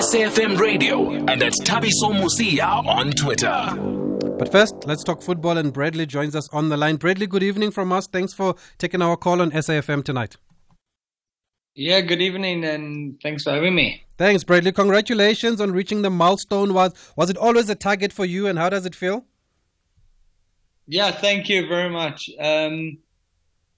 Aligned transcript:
SAFM 0.00 0.58
Radio 0.58 1.10
and 1.10 1.42
at 1.42 1.52
Thabiso 1.52 2.10
Mosia 2.14 2.86
on 2.86 3.10
Twitter. 3.10 3.76
But 4.38 4.50
first, 4.50 4.74
let's 4.86 5.04
talk 5.04 5.20
football, 5.20 5.58
and 5.58 5.74
Bradley 5.74 6.06
joins 6.06 6.34
us 6.34 6.48
on 6.54 6.70
the 6.70 6.78
line. 6.78 6.96
Bradley, 6.96 7.26
good 7.26 7.42
evening 7.42 7.70
from 7.70 7.92
us. 7.92 8.06
Thanks 8.06 8.32
for 8.32 8.54
taking 8.78 9.02
our 9.02 9.18
call 9.18 9.42
on 9.42 9.50
SAFM 9.50 10.02
tonight. 10.02 10.38
Yeah, 11.74 12.00
good 12.00 12.22
evening, 12.22 12.64
and 12.64 13.20
thanks 13.22 13.42
for 13.42 13.50
having 13.50 13.74
me. 13.74 14.02
Thanks, 14.16 14.42
Bradley. 14.42 14.72
Congratulations 14.72 15.60
on 15.60 15.72
reaching 15.72 16.00
the 16.00 16.08
milestone. 16.08 16.72
Was 16.72 16.94
was 17.16 17.28
it 17.28 17.36
always 17.36 17.68
a 17.68 17.74
target 17.74 18.10
for 18.10 18.24
you, 18.24 18.46
and 18.46 18.58
how 18.58 18.70
does 18.70 18.86
it 18.86 18.94
feel? 18.94 19.26
Yeah, 20.86 21.10
thank 21.10 21.50
you 21.50 21.68
very 21.68 21.90
much. 21.90 22.30
Um, 22.40 22.96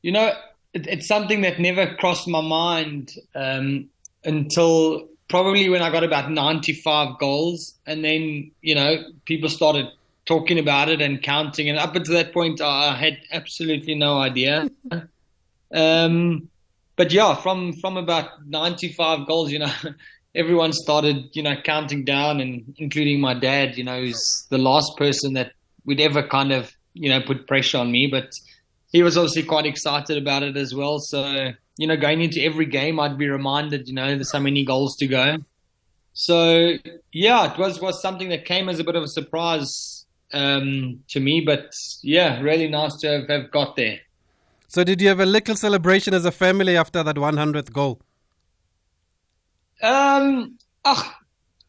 you 0.02 0.12
know, 0.12 0.32
it, 0.73 0.86
it's 0.86 1.09
something 1.09 1.41
that 1.41 1.59
never 1.59 1.96
crossed 1.96 2.29
my 2.29 2.43
mind 2.43 3.11
um, 3.34 3.89
until 4.25 5.09
probably 5.33 5.71
when 5.71 5.80
I 5.80 5.89
got 5.91 6.05
about 6.05 6.30
95 6.30 7.18
goals, 7.18 7.79
and 7.86 8.04
then 8.04 8.50
you 8.61 8.75
know 8.75 9.03
people 9.25 9.49
started 9.49 9.86
talking 10.27 10.58
about 10.58 10.91
it 10.91 11.00
and 11.00 11.22
counting, 11.22 11.71
and 11.71 11.79
up 11.79 11.96
until 11.96 12.14
that 12.14 12.35
point, 12.35 12.61
I 12.61 12.95
had 12.95 13.17
absolutely 13.32 13.95
no 13.95 14.18
idea. 14.18 14.68
um, 15.75 16.50
but 16.96 17.11
yeah, 17.11 17.35
from 17.35 17.72
from 17.72 17.96
about 17.96 18.46
95 18.46 19.27
goals, 19.27 19.50
you 19.50 19.61
know, 19.61 19.72
everyone 20.35 20.75
started, 20.75 21.31
you 21.33 21.43
know, 21.43 21.57
counting 21.64 22.05
down, 22.05 22.43
and 22.43 22.75
including 22.77 23.19
my 23.19 23.33
dad, 23.33 23.79
you 23.79 23.85
know, 23.85 24.00
who's 24.00 24.46
the 24.50 24.58
last 24.58 24.99
person 24.99 25.33
that 25.33 25.53
would 25.86 25.99
ever 25.99 26.22
kind 26.22 26.53
of, 26.53 26.71
you 26.93 27.08
know, 27.08 27.22
put 27.22 27.46
pressure 27.46 27.79
on 27.79 27.91
me, 27.91 28.07
but 28.07 28.30
he 28.93 29.03
was 29.03 29.17
obviously 29.17 29.43
quite 29.43 29.67
excited 29.67 30.19
about 30.19 30.43
it 30.43 30.57
as 30.57 30.75
well. 30.75 30.99
So, 30.99 31.53
you 31.79 31.87
know, 31.87 31.96
going 31.96 32.20
into 32.20 32.42
every 32.42 32.67
game, 32.67 33.00
I'd 33.00 33.19
be 33.19 33.28
reminded, 33.28 33.89
you 33.89 33.95
know, 33.95 34.06
there's 34.06 34.31
so 34.31 34.41
many 34.41 34.64
goals 34.64 34.97
to 34.97 35.06
go. 35.06 35.39
So, 36.12 36.75
yeah, 37.11 37.53
it 37.53 37.59
was 37.59 37.81
was 37.81 38.03
something 38.03 38.28
that 38.28 38.45
came 38.45 38.69
as 38.69 38.78
a 38.78 38.84
bit 38.84 38.97
of 38.97 39.03
a 39.03 39.08
surprise 39.08 40.05
um, 40.33 41.00
to 41.08 41.20
me, 41.20 41.41
but 41.41 41.75
yeah, 42.03 42.41
really 42.41 42.69
nice 42.69 42.97
to 42.97 43.20
have, 43.20 43.28
have 43.28 43.50
got 43.50 43.77
there. 43.77 44.00
So, 44.69 44.84
did 44.84 45.00
you 45.00 45.09
have 45.09 45.20
a 45.20 45.27
little 45.27 45.56
celebration 45.56 46.12
as 46.12 46.25
a 46.25 46.33
family 46.33 46.77
after 46.77 47.03
that 47.03 47.16
100th 47.16 47.72
goal? 47.72 48.00
Um, 49.83 50.59
ugh, 50.84 51.12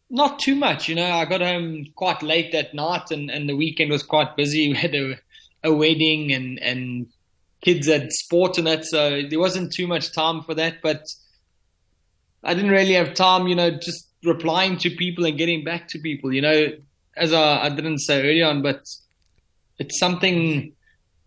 not 0.10 0.40
too 0.40 0.56
much. 0.56 0.88
You 0.88 0.96
know, 0.96 1.10
I 1.10 1.26
got 1.26 1.42
home 1.42 1.88
quite 1.96 2.22
late 2.22 2.52
that 2.52 2.74
night, 2.74 3.12
and, 3.12 3.32
and 3.32 3.50
the 3.50 3.56
weekend 3.56 3.92
was 3.92 4.04
quite 4.04 4.36
busy. 4.36 4.68
We 4.74 4.76
had 4.76 4.96
a, 4.96 5.20
a 5.64 5.74
wedding 5.74 6.34
and 6.34 6.60
and 6.60 7.08
kids 7.64 7.88
had 7.88 8.12
sport 8.12 8.58
in 8.58 8.68
it, 8.68 8.86
so 8.86 9.22
there 9.30 9.40
wasn't 9.40 9.74
too 9.74 9.88
much 9.88 10.14
time 10.14 10.42
for 10.44 10.54
that. 10.56 10.76
But 10.82 11.06
I 12.44 12.54
didn't 12.54 12.72
really 12.72 12.94
have 12.94 13.14
time, 13.14 13.48
you 13.48 13.56
know, 13.56 13.72
just 13.72 14.10
replying 14.24 14.78
to 14.80 14.90
people 14.90 15.26
and 15.26 15.38
getting 15.38 15.64
back 15.64 15.88
to 15.90 16.00
people. 16.00 16.34
You 16.34 16.42
know, 16.42 16.68
as 17.16 17.34
I, 17.34 17.66
I 17.66 17.70
didn't 17.70 18.00
say 18.00 18.22
earlier 18.22 18.48
on, 18.48 18.62
but 18.62 18.86
it's 19.80 20.00
something 20.00 20.74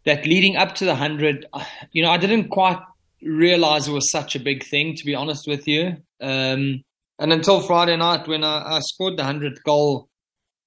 that 0.05 0.27
leading 0.27 0.57
up 0.57 0.75
to 0.77 0.85
the 0.85 0.93
100, 0.93 1.47
you 1.93 2.03
know, 2.03 2.11
I 2.11 2.17
didn't 2.17 2.49
quite 2.49 2.79
realize 3.23 3.89
it 3.89 3.93
was 3.93 4.11
such 4.11 4.37
a 4.37 4.41
big 4.41 4.65
thing, 4.65 4.95
to 4.95 5.05
be 5.05 5.15
honest 5.15 5.49
with 5.49 5.67
you. 5.67 5.97
Um, 6.21 6.85
and 7.19 7.33
until 7.33 7.61
Friday 7.61 7.97
night 7.97 8.29
when 8.29 8.45
I, 8.45 8.77
I 8.77 8.81
scored 8.81 9.17
the 9.17 9.25
100th 9.25 9.63
goal, 9.65 10.09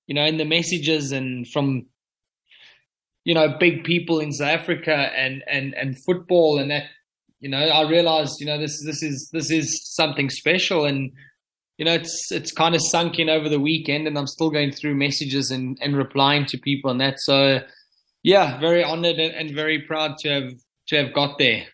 you 0.07 0.15
know, 0.15 0.25
in 0.25 0.37
the 0.37 0.45
messages 0.45 1.11
and 1.11 1.47
from, 1.47 1.85
you 3.29 3.35
know, 3.35 3.47
big 3.59 3.83
people 3.83 4.19
in 4.19 4.31
South 4.31 4.47
Africa 4.47 4.91
and, 4.91 5.43
and, 5.45 5.75
and 5.75 6.03
football 6.03 6.57
and 6.57 6.71
that, 6.71 6.85
you 7.39 7.47
know, 7.47 7.59
I 7.59 7.87
realized, 7.87 8.39
you 8.39 8.47
know, 8.47 8.57
this, 8.57 8.83
this 8.83 9.03
is, 9.03 9.29
this 9.31 9.51
is 9.51 9.85
something 9.85 10.31
special. 10.31 10.85
And, 10.85 11.11
you 11.77 11.85
know, 11.85 11.93
it's, 11.93 12.31
it's 12.31 12.51
kind 12.51 12.73
of 12.73 12.81
sunk 12.81 13.19
in 13.19 13.29
over 13.29 13.47
the 13.47 13.59
weekend 13.59 14.07
and 14.07 14.17
I'm 14.17 14.25
still 14.25 14.49
going 14.49 14.71
through 14.71 14.95
messages 14.95 15.51
and, 15.51 15.77
and 15.79 15.95
replying 15.95 16.47
to 16.47 16.57
people 16.57 16.89
and 16.89 16.99
that. 17.01 17.19
So, 17.19 17.59
yeah, 18.23 18.59
very 18.59 18.83
honored 18.83 19.19
and, 19.19 19.53
very 19.53 19.79
proud 19.79 20.17
to 20.21 20.29
have 20.29 20.53
to 20.87 20.95
have 20.95 21.13
got 21.13 21.37
there. 21.37 21.67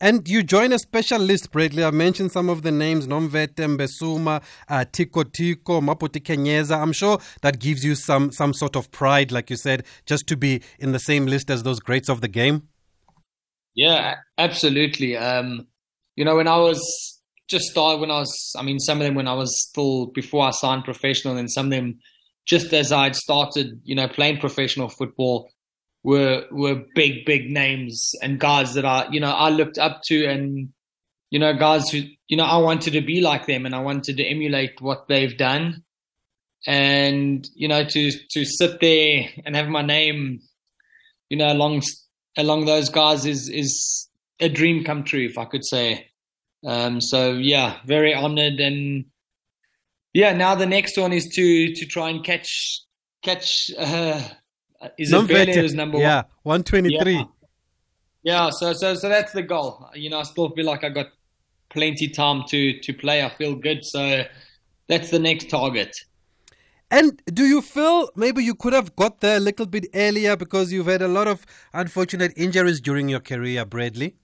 And 0.00 0.28
you 0.28 0.42
join 0.42 0.72
a 0.72 0.78
special 0.78 1.20
list, 1.20 1.50
Bradley. 1.50 1.82
I 1.82 1.90
mentioned 1.90 2.30
some 2.30 2.50
of 2.50 2.60
the 2.62 2.70
names 2.70 3.06
Nomvete, 3.06 3.54
Mbesuma, 3.54 4.42
uh, 4.68 4.84
Tico 4.92 5.22
Tico, 5.22 5.80
Mabhuti 5.80 6.20
Khenyeza. 6.20 6.78
I'm 6.78 6.92
sure 6.92 7.18
that 7.40 7.58
gives 7.58 7.82
you 7.82 7.94
some, 7.94 8.30
some 8.30 8.52
sort 8.52 8.76
of 8.76 8.90
pride, 8.90 9.32
like 9.32 9.48
you 9.48 9.56
said, 9.56 9.84
just 10.04 10.26
to 10.26 10.36
be 10.36 10.62
in 10.78 10.92
the 10.92 10.98
same 10.98 11.24
list 11.24 11.50
as 11.50 11.62
those 11.62 11.80
greats 11.80 12.10
of 12.10 12.20
the 12.20 12.28
game. 12.28 12.68
Yeah, 13.74 14.16
absolutely. 14.36 15.16
Um, 15.16 15.66
you 16.14 16.24
know, 16.26 16.36
when 16.36 16.48
I 16.48 16.58
was 16.58 17.22
just 17.48 17.66
started, 17.66 18.00
when 18.00 18.10
I 18.10 18.18
was, 18.18 18.52
I 18.58 18.62
mean, 18.62 18.78
some 18.78 19.00
of 19.00 19.06
them 19.06 19.14
when 19.14 19.28
I 19.28 19.34
was 19.34 19.62
still 19.62 20.06
before 20.06 20.46
I 20.46 20.50
signed 20.50 20.84
professional, 20.84 21.36
and 21.38 21.50
some 21.50 21.66
of 21.66 21.70
them 21.70 21.98
just 22.46 22.72
as 22.72 22.92
I'd 22.92 23.16
started, 23.16 23.80
you 23.84 23.94
know, 23.94 24.08
playing 24.08 24.38
professional 24.38 24.88
football 24.88 25.50
were 26.06 26.44
were 26.52 26.84
big 26.94 27.24
big 27.24 27.50
names 27.50 28.14
and 28.22 28.38
guys 28.38 28.74
that 28.74 28.84
I 28.84 29.08
you 29.10 29.18
know 29.18 29.32
I 29.32 29.50
looked 29.50 29.76
up 29.76 30.02
to 30.04 30.24
and 30.24 30.68
you 31.30 31.40
know 31.40 31.52
guys 31.52 31.90
who 31.90 32.02
you 32.28 32.36
know 32.36 32.44
I 32.44 32.58
wanted 32.58 32.92
to 32.92 33.00
be 33.00 33.20
like 33.20 33.46
them 33.46 33.66
and 33.66 33.74
I 33.74 33.80
wanted 33.80 34.16
to 34.18 34.24
emulate 34.24 34.80
what 34.80 35.08
they've 35.08 35.36
done. 35.36 35.82
And 36.64 37.48
you 37.56 37.66
know 37.66 37.84
to 37.84 38.12
to 38.30 38.44
sit 38.44 38.80
there 38.80 39.28
and 39.44 39.56
have 39.56 39.68
my 39.68 39.82
name 39.82 40.42
you 41.28 41.36
know 41.36 41.52
along 41.52 41.82
along 42.36 42.66
those 42.66 42.88
guys 42.88 43.26
is 43.26 43.48
is 43.48 44.08
a 44.38 44.48
dream 44.48 44.84
come 44.84 45.02
true 45.02 45.26
if 45.26 45.36
I 45.36 45.44
could 45.44 45.64
say. 45.64 46.06
Um 46.64 47.00
so 47.00 47.32
yeah 47.32 47.78
very 47.84 48.14
honored 48.14 48.60
and 48.60 49.06
yeah 50.14 50.32
now 50.34 50.54
the 50.54 50.66
next 50.66 50.96
one 50.96 51.12
is 51.12 51.26
to 51.34 51.74
to 51.74 51.84
try 51.84 52.10
and 52.10 52.22
catch 52.22 52.80
catch 53.24 53.72
uh, 53.76 54.22
Isabella 54.98 55.50
is 55.50 55.74
number 55.74 55.98
yeah, 55.98 56.24
one. 56.42 56.62
123. 56.64 57.14
Yeah. 57.14 57.24
yeah, 58.22 58.50
so 58.50 58.72
so 58.72 58.94
so 58.94 59.08
that's 59.08 59.32
the 59.32 59.42
goal. 59.42 59.88
You 59.94 60.10
know, 60.10 60.20
I 60.20 60.22
still 60.24 60.50
feel 60.50 60.66
like 60.66 60.84
I 60.84 60.90
got 60.90 61.08
plenty 61.68 62.08
time 62.08 62.44
to 62.48 62.78
to 62.80 62.92
play. 62.92 63.24
I 63.24 63.28
feel 63.28 63.54
good, 63.54 63.84
so 63.84 64.24
that's 64.88 65.10
the 65.10 65.18
next 65.18 65.50
target. 65.50 65.96
And 66.90 67.20
do 67.26 67.44
you 67.44 67.62
feel 67.62 68.10
maybe 68.14 68.44
you 68.44 68.54
could 68.54 68.72
have 68.72 68.94
got 68.94 69.20
there 69.20 69.38
a 69.38 69.40
little 69.40 69.66
bit 69.66 69.86
earlier 69.92 70.36
because 70.36 70.72
you've 70.72 70.86
had 70.86 71.02
a 71.02 71.08
lot 71.08 71.26
of 71.26 71.44
unfortunate 71.72 72.32
injuries 72.36 72.80
during 72.80 73.08
your 73.08 73.18
career, 73.18 73.64
Bradley? 73.64 74.14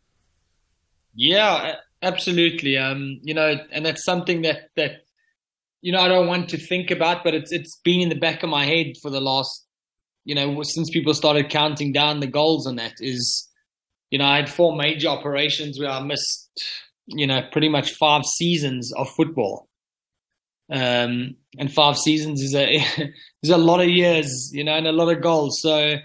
Yeah, 1.14 1.76
absolutely. 2.02 2.78
Um, 2.78 3.18
you 3.22 3.34
know, 3.34 3.58
and 3.72 3.84
that's 3.84 4.04
something 4.04 4.42
that 4.42 4.70
that 4.76 5.04
you 5.80 5.90
know 5.92 6.00
I 6.00 6.08
don't 6.08 6.28
want 6.28 6.48
to 6.50 6.56
think 6.56 6.90
about, 6.90 7.24
but 7.24 7.34
it's 7.34 7.52
it's 7.52 7.76
been 7.82 8.00
in 8.00 8.08
the 8.08 8.14
back 8.14 8.42
of 8.42 8.50
my 8.50 8.64
head 8.64 8.96
for 9.02 9.10
the 9.10 9.20
last 9.20 9.66
you 10.24 10.34
know, 10.34 10.62
since 10.62 10.90
people 10.90 11.14
started 11.14 11.50
counting 11.50 11.92
down 11.92 12.20
the 12.20 12.26
goals 12.26 12.66
on 12.66 12.76
that 12.76 12.94
is, 13.00 13.48
you 14.10 14.18
know, 14.18 14.24
I 14.24 14.36
had 14.36 14.50
four 14.50 14.76
major 14.76 15.08
operations 15.08 15.78
where 15.78 15.90
I 15.90 16.00
missed, 16.00 16.50
you 17.06 17.26
know, 17.26 17.42
pretty 17.50 17.68
much 17.68 17.92
five 17.92 18.24
seasons 18.24 18.92
of 18.96 19.10
football. 19.10 19.68
Um, 20.70 21.36
and 21.58 21.72
five 21.72 21.98
seasons 21.98 22.40
is 22.40 22.54
a 22.54 22.76
is 23.42 23.50
a 23.50 23.58
lot 23.58 23.80
of 23.80 23.88
years, 23.88 24.50
you 24.52 24.64
know, 24.64 24.74
and 24.74 24.86
a 24.86 24.92
lot 24.92 25.14
of 25.14 25.22
goals. 25.22 25.60
So, 25.60 25.96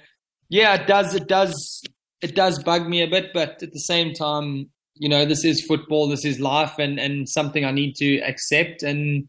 yeah, 0.50 0.76
it 0.76 0.88
does, 0.88 1.14
it 1.14 1.28
does, 1.28 1.84
it 2.22 2.36
does 2.36 2.62
bug 2.64 2.88
me 2.88 3.02
a 3.02 3.08
bit, 3.08 3.32
but 3.34 3.62
at 3.62 3.72
the 3.72 3.80
same 3.80 4.14
time, 4.14 4.70
you 4.96 5.08
know, 5.08 5.26
this 5.26 5.46
is 5.46 5.66
football, 5.66 6.10
this 6.10 6.26
is 6.26 6.40
life, 6.40 6.74
and 6.80 7.00
and 7.00 7.30
something 7.30 7.64
I 7.64 7.72
need 7.72 7.96
to 7.98 8.18
accept. 8.22 8.84
And 8.84 9.28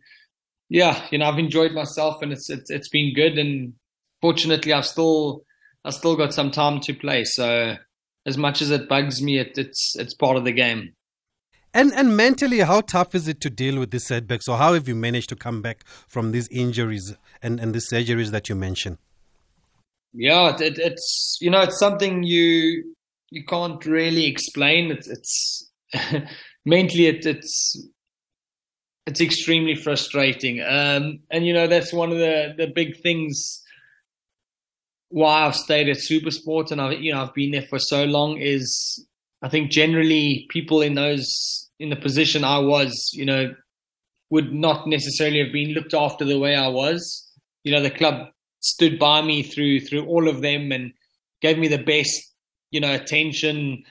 yeah, 0.71 1.05
you 1.11 1.19
know, 1.19 1.27
I've 1.27 1.39
enjoyed 1.39 1.73
myself, 1.73 2.23
and 2.23 2.33
it's 2.33 2.49
it's, 2.51 2.71
it's 2.71 2.89
been 2.89 3.15
good, 3.15 3.39
and 3.39 3.75
fortunately, 4.21 4.73
I've 4.73 4.87
still 4.87 5.45
I've 5.85 5.95
still 5.95 6.17
got 6.17 6.35
some 6.35 6.51
time 6.51 6.81
to 6.81 6.95
play. 6.95 7.25
So 7.25 7.77
as 8.27 8.37
much 8.37 8.61
as 8.61 8.71
it 8.71 8.89
bugs 8.89 9.23
me, 9.23 9.39
it, 9.39 9.57
it's 9.57 9.97
it's 9.97 10.15
part 10.15 10.37
of 10.37 10.45
the 10.45 10.53
game. 10.53 10.95
And 11.75 11.93
and 11.93 12.17
mentally, 12.17 12.61
how 12.61 12.81
tough 12.81 13.15
is 13.15 13.29
it 13.29 13.41
to 13.43 13.51
deal 13.51 13.79
with 13.79 13.91
these 13.91 14.07
setbacks, 14.07 14.49
or 14.49 14.57
how 14.57 14.75
have 14.75 14.89
you 14.89 14.95
managed 14.95 15.29
to 15.31 15.37
come 15.37 15.63
back 15.63 15.85
from 16.09 16.33
these 16.33 16.49
injuries 16.49 17.17
and 17.43 17.61
and 17.61 17.75
the 17.75 17.79
surgeries 17.79 18.31
that 18.31 18.49
you 18.49 18.55
mentioned? 18.55 18.99
Yeah, 20.13 20.57
it, 20.59 20.79
it's 20.79 21.39
you 21.41 21.51
know 21.51 21.61
it's 21.61 21.79
something 21.79 22.23
you 22.23 22.95
you 23.31 23.45
can't 23.45 23.85
really 23.85 24.27
explain. 24.27 24.91
It's 24.91 25.09
it's 25.09 25.71
mentally 26.65 27.07
it, 27.07 27.27
it's 27.27 27.77
it's 29.07 29.21
extremely 29.21 29.75
frustrating. 29.75 30.61
Um, 30.61 31.21
and 31.31 31.47
you 31.47 31.53
know 31.53 31.67
that's 31.67 31.93
one 31.93 32.11
of 32.11 32.19
the 32.19 32.55
the 32.57 32.67
big 32.67 33.01
things 33.03 33.63
why 35.11 35.47
I've 35.47 35.57
stayed 35.57 35.89
at 35.89 35.97
Supersport 35.97 36.71
and 36.71 36.81
I've 36.81 37.01
you 37.01 37.13
know 37.13 37.23
I've 37.23 37.35
been 37.35 37.51
there 37.51 37.63
for 37.63 37.79
so 37.79 38.05
long 38.05 38.39
is 38.39 39.05
I 39.43 39.49
think 39.49 39.71
generally 39.71 40.47
people 40.51 40.83
in 40.83 40.95
those 40.95 41.69
in 41.79 41.91
the 41.91 41.97
position 41.97 42.45
I 42.45 42.59
was, 42.59 43.11
you 43.13 43.25
know, 43.25 43.55
would 44.31 44.53
not 44.53 44.87
necessarily 44.87 45.43
have 45.43 45.53
been 45.53 45.73
looked 45.73 45.95
after 45.95 46.25
the 46.25 46.39
way 46.39 46.55
I 46.57 46.69
was. 46.69 47.31
You 47.65 47.73
know, 47.73 47.81
the 47.81 47.91
club 47.91 48.29
stood 48.61 48.99
by 48.99 49.23
me 49.23 49.43
through 49.43 49.81
through 49.81 50.07
all 50.07 50.29
of 50.29 50.43
them 50.43 50.73
and 50.73 50.93
gave 51.41 51.59
me 51.59 51.69
the 51.69 51.79
best, 51.79 52.35
you 52.71 52.81
know, 52.81 52.93
attention 52.93 53.85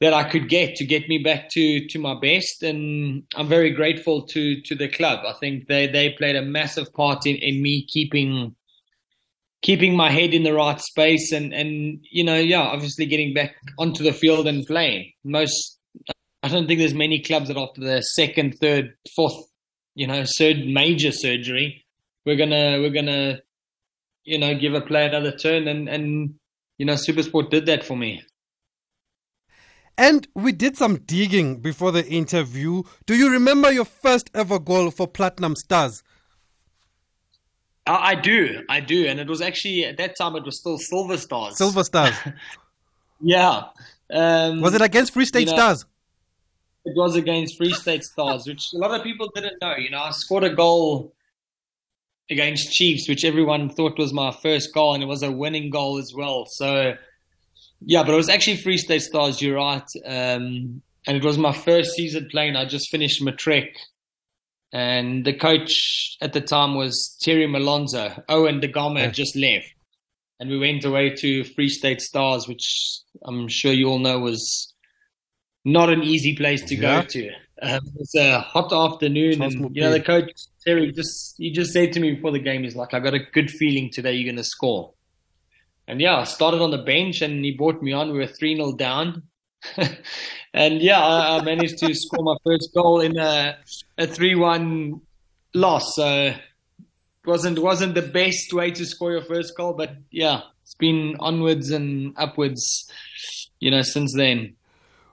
that 0.00 0.12
I 0.12 0.28
could 0.28 0.48
get 0.48 0.76
to 0.76 0.84
get 0.84 1.08
me 1.08 1.18
back 1.18 1.48
to 1.50 1.86
to 1.88 1.98
my 1.98 2.18
best. 2.18 2.62
And 2.62 3.24
I'm 3.34 3.48
very 3.48 3.70
grateful 3.70 4.26
to 4.28 4.60
to 4.62 4.74
the 4.74 4.88
club. 4.88 5.20
I 5.26 5.34
think 5.34 5.68
they 5.68 5.86
they 5.86 6.10
played 6.10 6.36
a 6.36 6.42
massive 6.42 6.92
part 6.94 7.26
in, 7.26 7.36
in 7.36 7.62
me 7.62 7.86
keeping 7.86 8.56
keeping 9.62 9.96
my 9.96 10.10
head 10.10 10.34
in 10.34 10.42
the 10.42 10.52
right 10.52 10.80
space 10.80 11.32
and 11.32 11.52
and 11.52 11.98
you 12.10 12.22
know 12.22 12.36
yeah 12.36 12.60
obviously 12.60 13.06
getting 13.06 13.34
back 13.34 13.54
onto 13.78 14.04
the 14.04 14.12
field 14.12 14.46
and 14.46 14.66
playing 14.66 15.10
most 15.24 15.78
i 16.42 16.48
don't 16.48 16.66
think 16.66 16.78
there's 16.78 16.94
many 16.94 17.22
clubs 17.22 17.48
that 17.48 17.56
after 17.56 17.80
the 17.80 18.00
second 18.02 18.54
third 18.60 18.92
fourth 19.14 19.36
you 19.94 20.06
know 20.06 20.24
third 20.38 20.66
major 20.66 21.10
surgery 21.10 21.84
we're 22.24 22.36
gonna 22.36 22.78
we're 22.80 22.90
gonna 22.90 23.38
you 24.24 24.38
know 24.38 24.54
give 24.54 24.74
a 24.74 24.80
player 24.80 25.08
another 25.08 25.32
turn 25.32 25.66
and 25.66 25.88
and 25.88 26.34
you 26.78 26.84
know 26.84 26.94
supersport 26.94 27.50
did 27.50 27.66
that 27.66 27.84
for 27.84 27.96
me 27.96 28.22
and 29.98 30.28
we 30.34 30.52
did 30.52 30.76
some 30.76 30.98
digging 30.98 31.60
before 31.60 31.90
the 31.90 32.06
interview. 32.06 32.82
Do 33.06 33.14
you 33.14 33.30
remember 33.30 33.72
your 33.72 33.86
first 33.86 34.30
ever 34.34 34.58
goal 34.58 34.90
for 34.90 35.08
Platinum 35.08 35.56
Stars? 35.56 36.02
I, 37.86 38.10
I 38.10 38.14
do, 38.14 38.62
I 38.68 38.80
do, 38.80 39.06
and 39.06 39.20
it 39.20 39.28
was 39.28 39.40
actually 39.40 39.84
at 39.84 39.96
that 39.98 40.16
time 40.16 40.36
it 40.36 40.44
was 40.44 40.58
still 40.58 40.78
Silver 40.78 41.16
Stars. 41.16 41.56
Silver 41.56 41.84
Stars. 41.84 42.14
yeah. 43.20 43.64
Um, 44.12 44.60
was 44.60 44.74
it 44.74 44.82
against 44.82 45.12
Free 45.12 45.24
State 45.24 45.40
you 45.40 45.46
know, 45.46 45.52
Stars? 45.52 45.86
It 46.84 46.96
was 46.96 47.16
against 47.16 47.56
Free 47.56 47.72
State 47.72 48.04
Stars, 48.04 48.46
which 48.46 48.72
a 48.74 48.78
lot 48.78 48.92
of 48.92 49.02
people 49.02 49.30
didn't 49.34 49.60
know. 49.60 49.76
You 49.76 49.90
know, 49.90 50.00
I 50.00 50.10
scored 50.10 50.44
a 50.44 50.54
goal 50.54 51.12
against 52.30 52.72
Chiefs, 52.72 53.08
which 53.08 53.24
everyone 53.24 53.70
thought 53.70 53.98
was 53.98 54.12
my 54.12 54.32
first 54.32 54.74
goal, 54.74 54.94
and 54.94 55.02
it 55.02 55.06
was 55.06 55.22
a 55.22 55.30
winning 55.30 55.70
goal 55.70 55.98
as 55.98 56.12
well. 56.14 56.46
So, 56.46 56.94
yeah, 57.80 58.02
but 58.02 58.12
it 58.12 58.16
was 58.16 58.28
actually 58.28 58.56
Free 58.56 58.78
State 58.78 59.02
Stars. 59.02 59.40
You're 59.40 59.56
right, 59.56 59.88
um, 60.04 60.82
and 61.06 61.16
it 61.16 61.24
was 61.24 61.38
my 61.38 61.52
first 61.52 61.94
season 61.94 62.28
playing. 62.30 62.56
I 62.56 62.64
just 62.64 62.90
finished 62.90 63.22
matric 63.22 63.76
and 64.76 65.24
the 65.24 65.32
coach 65.32 66.18
at 66.20 66.34
the 66.34 66.40
time 66.42 66.74
was 66.74 67.16
Terry 67.22 67.46
Malonzo. 67.46 68.22
Owen 68.28 68.60
Da 68.60 68.68
Gama 68.68 69.00
had 69.00 69.14
just 69.14 69.34
left, 69.34 69.72
and 70.38 70.50
we 70.50 70.58
went 70.58 70.84
away 70.84 71.08
to 71.16 71.44
Free 71.44 71.70
State 71.70 72.02
Stars, 72.02 72.46
which 72.46 73.00
I'm 73.24 73.48
sure 73.48 73.72
you 73.72 73.88
all 73.88 73.98
know 73.98 74.18
was 74.18 74.74
not 75.64 75.88
an 75.88 76.02
easy 76.02 76.36
place 76.36 76.62
to 76.64 76.74
yeah. 76.74 77.00
go 77.00 77.08
to. 77.08 77.30
Um, 77.62 77.80
it's 78.00 78.14
a 78.16 78.40
hot 78.40 78.70
afternoon, 78.70 79.40
and 79.40 79.74
you 79.74 79.80
know 79.80 79.90
the 79.90 80.02
coach 80.02 80.30
Terry 80.62 80.92
just 80.92 81.36
he 81.38 81.50
just 81.50 81.72
said 81.72 81.94
to 81.94 82.00
me 82.00 82.12
before 82.12 82.32
the 82.32 82.38
game, 82.38 82.62
he's 82.62 82.76
like, 82.76 82.92
"I 82.92 83.00
got 83.00 83.14
a 83.14 83.20
good 83.32 83.50
feeling 83.50 83.90
today 83.90 84.12
you're 84.12 84.30
going 84.30 84.36
to 84.36 84.44
score." 84.44 84.92
And 85.88 86.02
yeah, 86.02 86.18
I 86.18 86.24
started 86.24 86.60
on 86.60 86.70
the 86.70 86.82
bench, 86.82 87.22
and 87.22 87.42
he 87.42 87.52
brought 87.52 87.80
me 87.80 87.94
on. 87.94 88.12
We 88.12 88.18
were 88.18 88.26
three 88.26 88.54
0 88.54 88.72
down, 88.72 89.22
and 90.54 90.80
yeah, 90.80 91.00
I, 91.00 91.38
I, 91.38 91.42
managed 91.42 91.78
to 91.78 91.94
score 91.94 92.24
my 92.24 92.36
first 92.44 92.70
goal 92.74 93.00
in 93.00 93.18
a 93.18 93.56
a 93.98 94.06
three 94.06 94.34
one 94.34 95.00
loss. 95.54 95.96
So 95.96 96.34
wasn't 97.24 97.58
wasn't 97.58 97.94
the 97.94 98.02
best 98.02 98.52
way 98.52 98.70
to 98.70 98.86
score 98.86 99.12
your 99.12 99.22
first 99.22 99.56
goal, 99.56 99.72
but 99.72 99.96
yeah, 100.10 100.42
it's 100.62 100.74
been 100.74 101.16
onwards 101.20 101.70
and 101.70 102.14
upwards, 102.16 102.90
you 103.60 103.70
know, 103.70 103.82
since 103.82 104.14
then. 104.14 104.54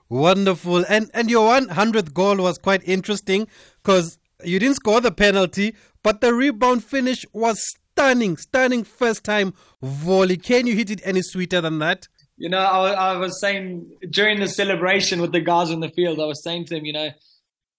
Wonderful, 0.08 0.84
and 0.88 1.10
and 1.14 1.30
your 1.30 1.46
one 1.46 1.68
hundredth 1.68 2.14
goal 2.14 2.36
was 2.36 2.58
quite 2.58 2.86
interesting 2.86 3.48
because 3.82 4.18
you 4.44 4.58
didn't 4.58 4.76
score 4.76 5.00
the 5.00 5.10
penalty, 5.10 5.74
but 6.02 6.20
the 6.20 6.34
rebound 6.34 6.84
finish 6.84 7.24
was 7.32 7.60
stunning, 7.94 8.36
stunning 8.36 8.84
first 8.84 9.24
time 9.24 9.54
volley. 9.82 10.36
Can 10.36 10.66
you 10.66 10.74
hit 10.74 10.90
it 10.90 11.00
any 11.04 11.22
sweeter 11.22 11.60
than 11.60 11.78
that? 11.78 12.08
You 12.36 12.48
know, 12.48 12.58
I, 12.58 12.90
I 12.90 13.16
was 13.16 13.40
saying 13.40 13.90
during 14.10 14.40
the 14.40 14.48
celebration 14.48 15.20
with 15.20 15.32
the 15.32 15.40
guys 15.40 15.70
in 15.70 15.80
the 15.80 15.88
field, 15.88 16.20
I 16.20 16.24
was 16.24 16.42
saying 16.42 16.66
to 16.66 16.74
them, 16.74 16.84
you 16.84 16.92
know, 16.92 17.10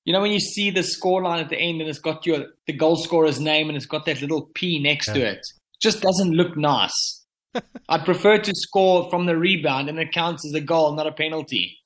you 0.05 0.13
know 0.13 0.21
when 0.21 0.31
you 0.31 0.39
see 0.39 0.69
the 0.69 0.83
score 0.83 1.23
line 1.23 1.39
at 1.39 1.49
the 1.49 1.57
end 1.57 1.81
and 1.81 1.89
it's 1.89 1.99
got 1.99 2.25
your 2.25 2.45
the 2.67 2.73
goal 2.73 2.95
scorer's 2.95 3.39
name 3.39 3.69
and 3.69 3.75
it's 3.75 3.87
got 3.87 4.05
that 4.05 4.21
little 4.21 4.49
P 4.53 4.79
next 4.79 5.07
yeah. 5.09 5.13
to 5.13 5.19
it, 5.21 5.37
it 5.37 5.81
just 5.81 6.01
doesn't 6.01 6.31
look 6.31 6.55
nice. 6.55 7.25
I'd 7.89 8.05
prefer 8.05 8.37
to 8.37 8.53
score 8.55 9.09
from 9.09 9.25
the 9.25 9.37
rebound 9.37 9.89
and 9.89 9.99
it 9.99 10.11
counts 10.11 10.45
as 10.45 10.53
a 10.53 10.61
goal, 10.61 10.95
not 10.95 11.07
a 11.07 11.11
penalty. 11.11 11.79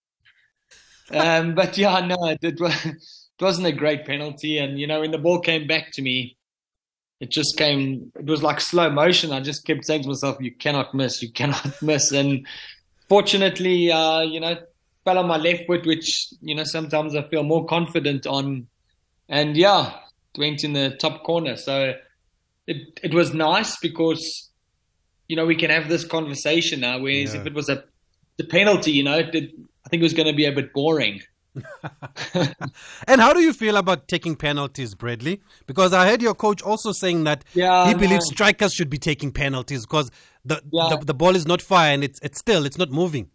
Um, 1.12 1.56
but 1.56 1.78
yeah, 1.78 2.06
no, 2.06 2.18
it, 2.26 2.40
it, 2.42 2.60
it 2.60 2.96
wasn't 3.40 3.68
a 3.68 3.72
great 3.72 4.06
penalty. 4.06 4.58
And 4.58 4.80
you 4.80 4.86
know, 4.86 5.00
when 5.00 5.12
the 5.12 5.18
ball 5.18 5.40
came 5.40 5.66
back 5.66 5.92
to 5.94 6.02
me, 6.02 6.38
it 7.20 7.30
just 7.32 7.58
came 7.58 8.12
it 8.16 8.26
was 8.26 8.44
like 8.44 8.62
slow 8.62 8.90
motion. 8.90 9.32
I 9.32 9.40
just 9.40 9.66
kept 9.66 9.86
saying 9.86 10.04
to 10.04 10.10
myself 10.10 10.38
you 10.40 10.52
cannot 10.52 10.94
miss 10.94 11.22
you 11.22 11.32
cannot 11.32 11.70
miss. 11.82 12.12
And 12.12 12.48
fortunately 13.08 13.92
uh, 13.92 14.22
you 14.22 14.40
know 14.40 14.58
fell 15.06 15.18
on 15.18 15.28
my 15.28 15.38
left 15.38 15.66
foot 15.68 15.86
which 15.86 16.28
you 16.42 16.54
know 16.54 16.64
sometimes 16.64 17.16
i 17.16 17.24
feel 17.24 17.44
more 17.44 17.66
confident 17.66 18.26
on. 18.28 18.68
And 19.28 19.56
yeah 19.56 19.94
went 20.38 20.64
in 20.64 20.74
the 20.74 20.92
top 20.92 21.24
corner. 21.24 21.56
So 21.56 21.94
it 22.70 23.00
it 23.04 23.14
was 23.14 23.34
nice 23.34 23.78
because 23.80 24.50
you 25.28 25.36
know 25.36 25.46
we 25.46 25.56
can 25.56 25.70
have 25.70 25.90
this 25.90 26.06
conversation 26.06 26.82
now 26.82 27.00
whereas 27.00 27.34
yeah. 27.34 27.42
if 27.42 27.48
it 27.48 27.54
was 27.54 27.68
a 27.70 27.84
the 28.38 28.44
penalty 28.44 28.92
you 28.92 29.04
know 29.04 29.18
it, 29.18 29.36
i 29.86 29.90
think 29.90 30.02
it 30.02 30.04
was 30.10 30.14
going 30.14 30.28
to 30.28 30.34
be 30.34 30.46
a 30.46 30.52
bit 30.52 30.72
boring 30.74 31.22
and 33.08 33.22
how 33.22 33.34
do 33.34 33.42
you 33.42 33.54
feel 33.54 33.78
about 33.78 34.08
taking 34.08 34.36
penalties, 34.36 34.96
Bradley? 34.96 35.42
Because 35.66 35.94
I 35.94 36.08
heard 36.08 36.22
your 36.22 36.36
coach 36.36 36.62
also 36.62 36.92
saying 36.92 37.24
that 37.26 37.44
yeah, 37.54 37.88
he 37.88 37.94
believes 37.94 38.28
strikers 38.28 38.74
should 38.74 38.90
be 38.90 38.98
taking 38.98 39.32
penalties 39.32 39.86
because 39.86 40.12
the, 40.46 40.62
yeah. 40.72 40.90
the, 40.92 41.06
the 41.06 41.14
ball 41.14 41.36
is 41.36 41.48
not 41.48 41.62
fire 41.62 41.94
and 41.94 42.04
it's 42.04 42.20
it's 42.22 42.40
still 42.40 42.66
it's 42.66 42.78
not 42.78 42.92
moving. 42.92 43.30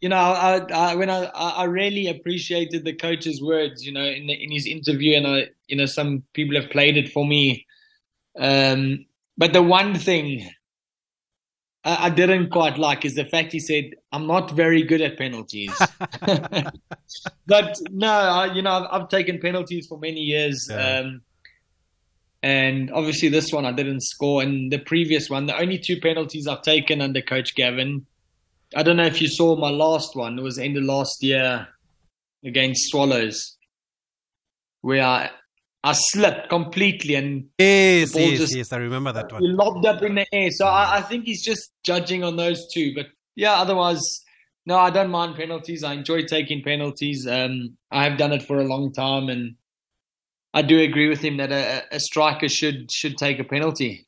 you 0.00 0.08
know, 0.08 0.16
I, 0.16 0.58
I, 0.72 0.94
when 0.94 1.10
I 1.10 1.24
I 1.24 1.64
really 1.64 2.08
appreciated 2.08 2.84
the 2.84 2.94
coach's 2.94 3.42
words, 3.42 3.84
you 3.84 3.92
know, 3.92 4.04
in 4.04 4.26
the, 4.26 4.34
in 4.34 4.50
his 4.50 4.66
interview, 4.66 5.16
and 5.16 5.26
I, 5.26 5.48
you 5.68 5.76
know, 5.76 5.86
some 5.86 6.22
people 6.32 6.60
have 6.60 6.70
played 6.70 6.96
it 6.96 7.10
for 7.10 7.26
me. 7.26 7.66
Um, 8.38 9.06
but 9.38 9.52
the 9.52 9.62
one 9.62 9.98
thing 9.98 10.50
I, 11.86 12.10
didn't 12.10 12.50
quite 12.50 12.78
like 12.78 13.04
is 13.04 13.14
the 13.14 13.24
fact 13.24 13.52
he 13.52 13.60
said, 13.60 13.92
I'm 14.10 14.26
not 14.26 14.50
very 14.50 14.82
good 14.82 15.00
at 15.00 15.16
penalties. 15.16 15.70
but 17.46 17.78
no, 17.90 18.10
I, 18.10 18.52
you 18.52 18.62
know, 18.62 18.72
I've, 18.72 19.02
I've, 19.02 19.08
taken 19.08 19.38
penalties 19.38 19.86
for 19.86 19.96
many 19.96 20.20
years. 20.20 20.66
Yeah. 20.68 20.98
Um, 20.98 21.22
and 22.42 22.90
obviously 22.90 23.28
this 23.28 23.52
one 23.52 23.64
I 23.64 23.72
didn't 23.72 24.02
score. 24.02 24.42
And 24.42 24.72
the 24.72 24.78
previous 24.78 25.30
one, 25.30 25.46
the 25.46 25.58
only 25.58 25.78
two 25.78 26.00
penalties 26.00 26.48
I've 26.48 26.62
taken 26.62 27.00
under 27.00 27.22
Coach 27.22 27.54
Gavin. 27.54 28.04
I 28.74 28.82
don't 28.82 28.96
know 28.96 29.06
if 29.06 29.22
you 29.22 29.28
saw 29.28 29.56
my 29.56 29.70
last 29.70 30.16
one. 30.16 30.38
It 30.38 30.42
was 30.42 30.58
end 30.58 30.76
of 30.76 30.82
last 30.82 31.22
year 31.22 31.68
against 32.44 32.90
Swallows, 32.90 33.56
where 34.80 35.04
I 35.04 35.30
I 35.86 35.92
slipped 35.92 36.48
completely 36.48 37.14
and 37.14 37.44
yes, 37.58 38.12
yes, 38.16 38.38
just, 38.40 38.56
yes, 38.56 38.72
I 38.72 38.78
remember 38.78 39.12
that 39.12 39.32
one. 39.32 39.40
He 39.40 39.46
lobbed 39.46 39.86
up 39.86 40.02
in 40.02 40.16
the 40.16 40.26
air. 40.32 40.50
So 40.50 40.66
I, 40.66 40.96
I, 40.96 41.00
think 41.00 41.26
he's 41.26 41.44
just 41.44 41.70
judging 41.84 42.24
on 42.24 42.34
those 42.34 42.66
two. 42.74 42.92
But 42.92 43.06
yeah, 43.36 43.52
otherwise, 43.52 44.02
no, 44.66 44.78
I 44.78 44.90
don't 44.90 45.10
mind 45.10 45.36
penalties. 45.36 45.84
I 45.84 45.92
enjoy 45.92 46.22
taking 46.22 46.60
penalties. 46.64 47.24
Um, 47.28 47.76
I 47.92 48.02
have 48.02 48.18
done 48.18 48.32
it 48.32 48.42
for 48.42 48.58
a 48.58 48.64
long 48.64 48.92
time, 48.92 49.28
and 49.28 49.54
I 50.52 50.62
do 50.62 50.80
agree 50.80 51.08
with 51.08 51.20
him 51.20 51.36
that 51.36 51.52
a, 51.52 51.84
a 51.92 52.00
striker 52.00 52.48
should 52.48 52.90
should 52.90 53.16
take 53.16 53.38
a 53.38 53.44
penalty. 53.44 54.05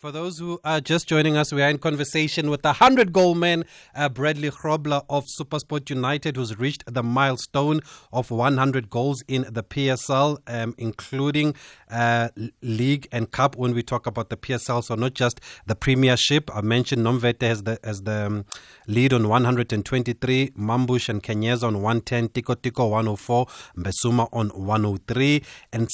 For 0.00 0.10
those 0.10 0.38
who 0.38 0.58
are 0.64 0.80
just 0.80 1.06
joining 1.06 1.36
us, 1.36 1.52
we 1.52 1.62
are 1.62 1.68
in 1.68 1.76
conversation 1.76 2.48
with 2.48 2.62
the 2.62 2.68
100 2.68 3.12
goal 3.12 3.34
man, 3.34 3.66
uh, 3.94 4.08
Bradley 4.08 4.48
Grobler 4.48 5.04
of 5.10 5.26
Supersport 5.26 5.90
United, 5.90 6.36
who's 6.36 6.58
reached 6.58 6.84
the 6.86 7.02
milestone 7.02 7.80
of 8.10 8.30
100 8.30 8.88
goals 8.88 9.22
in 9.28 9.42
the 9.50 9.62
PSL, 9.62 10.38
um, 10.46 10.74
including 10.78 11.54
uh, 11.90 12.30
League 12.62 13.08
and 13.12 13.30
Cup 13.30 13.56
when 13.56 13.74
we 13.74 13.82
talk 13.82 14.06
about 14.06 14.30
the 14.30 14.38
PSL. 14.38 14.82
So, 14.82 14.94
not 14.94 15.12
just 15.12 15.38
the 15.66 15.74
Premiership. 15.74 16.50
I 16.56 16.62
mentioned 16.62 17.04
Nomvete 17.04 17.42
as 17.42 17.64
the, 17.64 17.78
as 17.82 18.00
the 18.04 18.24
um, 18.24 18.46
lead 18.86 19.12
on 19.12 19.28
123, 19.28 20.52
Mambush 20.58 21.10
and 21.10 21.22
Khenyeza 21.22 21.64
on 21.64 21.82
110, 21.82 22.30
Tico 22.30 22.54
Tico 22.54 22.86
104, 22.86 23.46
Mbesuma 23.76 24.30
on 24.32 24.48
103, 24.48 25.42
and 25.74 25.90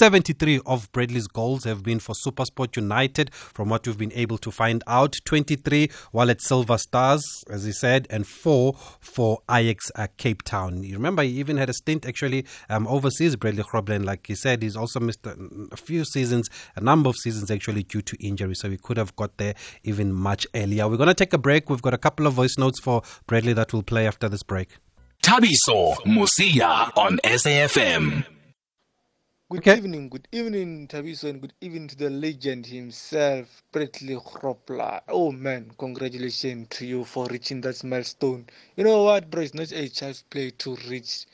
73 0.00 0.62
of 0.64 0.90
Bradley's 0.92 1.26
goals 1.26 1.64
have 1.64 1.82
been 1.82 1.98
for 2.00 2.14
Supersport 2.14 2.74
United, 2.74 3.34
from 3.34 3.68
what 3.68 3.86
we've 3.86 3.98
been 3.98 4.14
able 4.14 4.38
to 4.38 4.50
find 4.50 4.82
out. 4.86 5.20
23 5.26 5.90
while 6.12 6.30
at 6.30 6.40
Silver 6.40 6.78
Stars, 6.78 7.44
as 7.50 7.64
he 7.64 7.72
said, 7.72 8.06
and 8.08 8.26
four 8.26 8.72
for 8.98 9.42
Ajax 9.50 9.92
uh, 9.96 10.06
Cape 10.16 10.42
Town. 10.42 10.82
You 10.82 10.94
remember, 10.94 11.22
he 11.22 11.32
even 11.32 11.58
had 11.58 11.68
a 11.68 11.74
stint 11.74 12.06
actually 12.06 12.46
um, 12.70 12.86
overseas, 12.86 13.36
Bradley 13.36 13.62
Grobler. 13.62 14.02
Like 14.02 14.26
he 14.26 14.34
said, 14.34 14.62
he's 14.62 14.74
also 14.74 15.00
missed 15.00 15.26
a, 15.26 15.36
few 15.76 16.06
seasons, 16.06 16.48
a 16.76 16.80
number 16.80 17.10
of 17.10 17.16
seasons 17.16 17.50
actually 17.50 17.82
due 17.82 18.00
to 18.00 18.16
injury. 18.26 18.54
So 18.54 18.70
he 18.70 18.78
could 18.78 18.96
have 18.96 19.14
got 19.16 19.36
there 19.36 19.52
even 19.82 20.14
much 20.14 20.46
earlier. 20.54 20.88
We're 20.88 20.96
going 20.96 21.08
to 21.08 21.14
take 21.14 21.34
a 21.34 21.38
break. 21.38 21.68
We've 21.68 21.82
got 21.82 21.92
a 21.92 21.98
couple 21.98 22.26
of 22.26 22.32
voice 22.32 22.56
notes 22.56 22.80
for 22.80 23.02
Bradley 23.26 23.52
that 23.52 23.74
will 23.74 23.82
play 23.82 24.06
after 24.06 24.30
this 24.30 24.44
break. 24.44 24.78
Thabiso 25.22 25.96
Mosia 26.06 26.90
on 26.96 27.18
SAFM. 27.22 28.39
Good 29.50 29.66
Okay. 29.66 29.72
evening, 29.72 30.08
good 30.10 30.28
evening, 30.32 30.88
Thabiso, 30.88 31.28
and 31.28 31.40
good 31.40 31.54
evening 31.60 31.88
to 31.88 31.96
the 31.96 32.08
legend 32.10 32.66
himself, 32.66 33.62
Bradley 33.72 34.14
Grobler. 34.16 35.02
Oh 35.08 35.32
man, 35.32 35.72
congratulations 35.76 36.68
to 36.70 36.86
you 36.86 37.04
for 37.04 37.26
reaching 37.28 37.60
that 37.62 37.82
milestone. 37.84 38.46
You 38.76 38.84
know 38.84 39.02
what, 39.04 39.30
bro? 39.30 39.42
It's 39.42 39.54
not 39.54 39.72
a 39.72 39.88
child's 39.88 40.22
play 40.22 40.50
to 40.52 40.76
reach, 40.88 41.26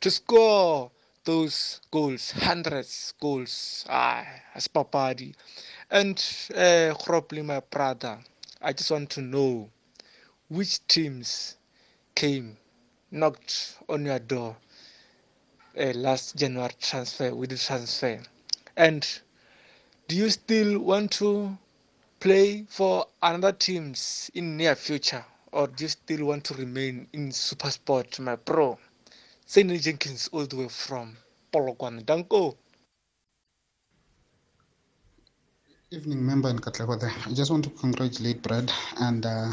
to 0.00 0.10
score 0.10 0.90
those 1.24 1.80
goals, 1.90 2.32
hundreds 2.32 3.14
goals. 3.20 3.84
Ah, 3.88 4.26
as 4.54 4.68
papadi. 4.68 5.34
And 5.90 6.24
uh, 6.56 6.94
my 7.44 7.60
brother, 7.60 8.18
I 8.62 8.72
just 8.74 8.90
want 8.92 9.10
to 9.10 9.22
know 9.22 9.70
which 10.48 10.86
teams 10.88 11.56
came, 12.14 12.58
knocked 13.10 13.78
on 13.88 14.06
your 14.06 14.20
door 14.20 14.56
last 15.76 16.36
January 16.36 16.72
transfer 16.80 17.34
with 17.34 17.50
the 17.50 17.56
transfer. 17.56 18.20
And 18.76 19.06
do 20.08 20.16
you 20.16 20.30
still 20.30 20.78
want 20.78 21.10
to 21.12 21.56
play 22.20 22.64
for 22.68 23.06
another 23.22 23.52
teams 23.52 24.30
in 24.34 24.56
near 24.56 24.74
future, 24.74 25.24
or 25.52 25.66
do 25.68 25.84
you 25.84 25.88
still 25.88 26.26
want 26.26 26.44
to 26.44 26.54
remain 26.54 27.06
in 27.12 27.30
SuperSport, 27.30 28.18
my 28.20 28.36
bro? 28.36 28.78
Saint 29.44 29.70
Jenkins, 29.80 30.28
all 30.32 30.46
the 30.46 30.56
way 30.56 30.68
from 30.68 31.16
Polokwane. 31.52 32.04
Danko. 32.04 32.56
Evening, 35.92 36.26
member 36.26 36.48
and 36.48 36.60
Katlego. 36.60 37.00
I 37.26 37.32
just 37.32 37.50
want 37.50 37.64
to 37.64 37.70
congratulate 37.70 38.42
Brad 38.42 38.72
and 39.00 39.24
uh, 39.24 39.52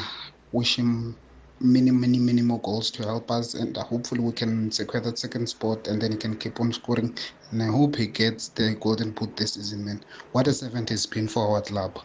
wish 0.51 0.77
him 0.77 1.15
many, 1.63 1.91
many, 1.91 2.19
many 2.19 2.41
more 2.41 2.59
goals 2.59 2.91
to 2.91 3.03
help 3.03 3.31
us. 3.31 3.53
And 3.53 3.77
uh, 3.77 3.83
hopefully, 3.83 4.21
we 4.21 4.33
can 4.33 4.71
secure 4.71 5.01
that 5.01 5.17
second 5.17 5.47
spot 5.47 5.87
and 5.87 6.01
then 6.01 6.11
he 6.11 6.17
can 6.17 6.37
keep 6.37 6.59
on 6.59 6.71
scoring. 6.73 7.17
And 7.51 7.63
I 7.63 7.67
hope 7.67 7.95
he 7.95 8.07
gets 8.07 8.49
the 8.49 8.75
golden 8.79 9.11
boot 9.11 9.35
this 9.37 9.53
season, 9.53 9.85
man. 9.85 10.03
What 10.33 10.47
a 10.47 10.65
event 10.65 10.89
has 10.89 11.05
been 11.05 11.27
for 11.27 11.47
our 11.47 11.61
club. 11.61 11.99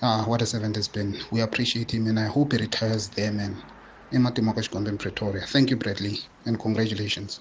Uh, 0.00 0.24
what 0.24 0.42
a 0.42 0.56
event 0.56 0.76
has 0.76 0.88
been. 0.88 1.18
We 1.30 1.40
appreciate 1.40 1.92
him 1.92 2.06
and 2.06 2.18
I 2.18 2.26
hope 2.26 2.52
he 2.52 2.58
retires 2.58 3.08
there, 3.08 3.32
man. 3.32 3.62
In 4.12 4.24
Pretoria. 4.98 5.44
Thank 5.46 5.70
you, 5.70 5.76
Bradley, 5.76 6.20
and 6.44 6.60
congratulations. 6.60 7.40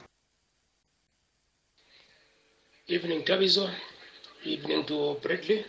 Evening, 2.87 3.23
Thabiso. 3.23 3.69
Evening 4.43 4.83
to 4.85 5.17
Bradley. 5.21 5.65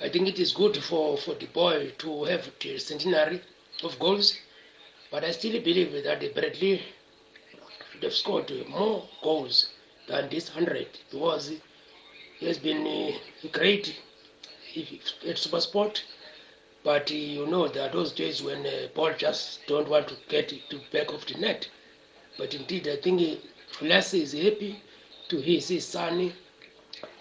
I 0.00 0.08
think 0.08 0.28
it 0.28 0.38
is 0.38 0.52
good 0.52 0.76
for, 0.76 1.16
for 1.18 1.34
the 1.34 1.46
boy 1.46 1.92
to 1.98 2.24
have 2.24 2.48
the 2.60 2.78
centenary 2.78 3.42
of 3.82 3.98
goals, 3.98 4.38
but 5.16 5.24
I 5.24 5.30
still 5.30 5.58
believe 5.62 5.92
that 6.04 6.34
Bradley 6.34 6.82
should 7.90 8.02
have 8.02 8.12
scored 8.12 8.52
more 8.68 9.08
goals 9.22 9.70
than 10.08 10.28
this 10.28 10.54
100 10.54 10.88
because 11.10 11.52
he 12.38 12.44
has 12.46 12.58
been 12.58 12.86
uh, 12.86 13.48
great 13.50 13.96
at 14.76 15.36
Supersport. 15.36 16.02
But 16.84 17.10
uh, 17.10 17.14
you 17.14 17.46
know, 17.46 17.66
there 17.66 17.88
are 17.88 17.92
those 17.92 18.12
days 18.12 18.42
when 18.42 18.66
uh, 18.66 18.88
ball 18.94 19.14
just 19.16 19.66
don't 19.66 19.88
want 19.88 20.08
to 20.08 20.16
get 20.28 20.48
to 20.50 20.80
back 20.92 21.10
of 21.10 21.24
the 21.24 21.38
net. 21.38 21.66
But 22.36 22.52
indeed, 22.52 22.86
I 22.86 22.96
think 22.96 23.22
uh, 23.22 23.86
Lassie 23.86 24.20
is 24.20 24.32
happy 24.34 24.82
to 25.30 25.40
hear 25.40 25.60
his 25.62 25.86
son 25.86 26.30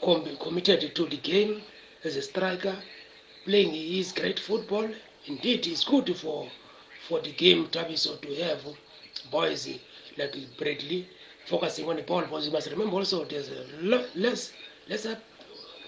com- 0.04 0.36
committed 0.42 0.94
to 0.96 1.06
the 1.06 1.16
game 1.16 1.62
as 2.04 2.18
a 2.18 2.22
striker, 2.22 2.76
playing 3.46 3.74
his 3.74 4.12
great 4.12 4.38
football. 4.42 4.90
Indeed, 5.28 5.66
it's 5.68 5.86
good 5.86 6.14
for 6.18 6.52
for 7.08 7.20
the 7.22 7.32
game, 7.32 7.68
Thabiso, 7.68 8.20
to 8.22 8.36
have 8.44 8.60
boys 9.32 9.68
like 10.18 10.36
Bradley 10.58 11.08
focusing 11.48 11.88
on 11.90 11.96
the 11.98 12.04
ball. 12.04 12.22
Because 12.22 12.46
you 12.48 12.52
must 12.52 12.70
remember 12.70 12.96
also 12.98 13.26
there's 13.26 13.50
less 14.16 14.52
lesser 14.90 15.18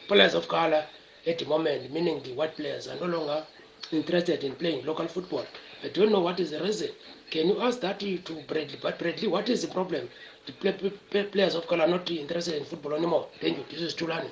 players 0.07 0.33
of 0.35 0.47
color 0.47 0.85
at 1.25 1.39
the 1.39 1.45
moment, 1.45 1.91
meaning 1.91 2.21
the 2.23 2.33
white 2.33 2.55
players 2.55 2.87
are 2.87 2.95
no 2.99 3.05
longer 3.17 3.45
interested 3.91 4.43
in 4.43 4.55
playing 4.55 4.85
local 4.85 5.07
football. 5.07 5.45
I 5.83 5.89
don't 5.89 6.11
know 6.11 6.19
what 6.21 6.39
is 6.39 6.51
the 6.51 6.61
reason. 6.61 6.89
Can 7.31 7.47
you 7.47 7.61
ask 7.61 7.79
that 7.81 7.99
to 7.99 8.17
Bradley? 8.47 8.77
But 8.81 8.99
Bradley, 8.99 9.27
what 9.27 9.49
is 9.49 9.61
the 9.63 9.67
problem? 9.67 10.09
The 10.45 10.53
play, 10.53 10.73
play, 10.73 11.23
players 11.23 11.55
of 11.55 11.67
color 11.67 11.83
are 11.83 11.87
not 11.89 12.09
interested 12.09 12.55
in 12.55 12.65
football 12.65 12.93
anymore. 12.93 13.27
Thank 13.41 13.57
you. 13.57 13.63
This 13.69 13.81
is 13.81 13.95
Tulani. 13.95 14.29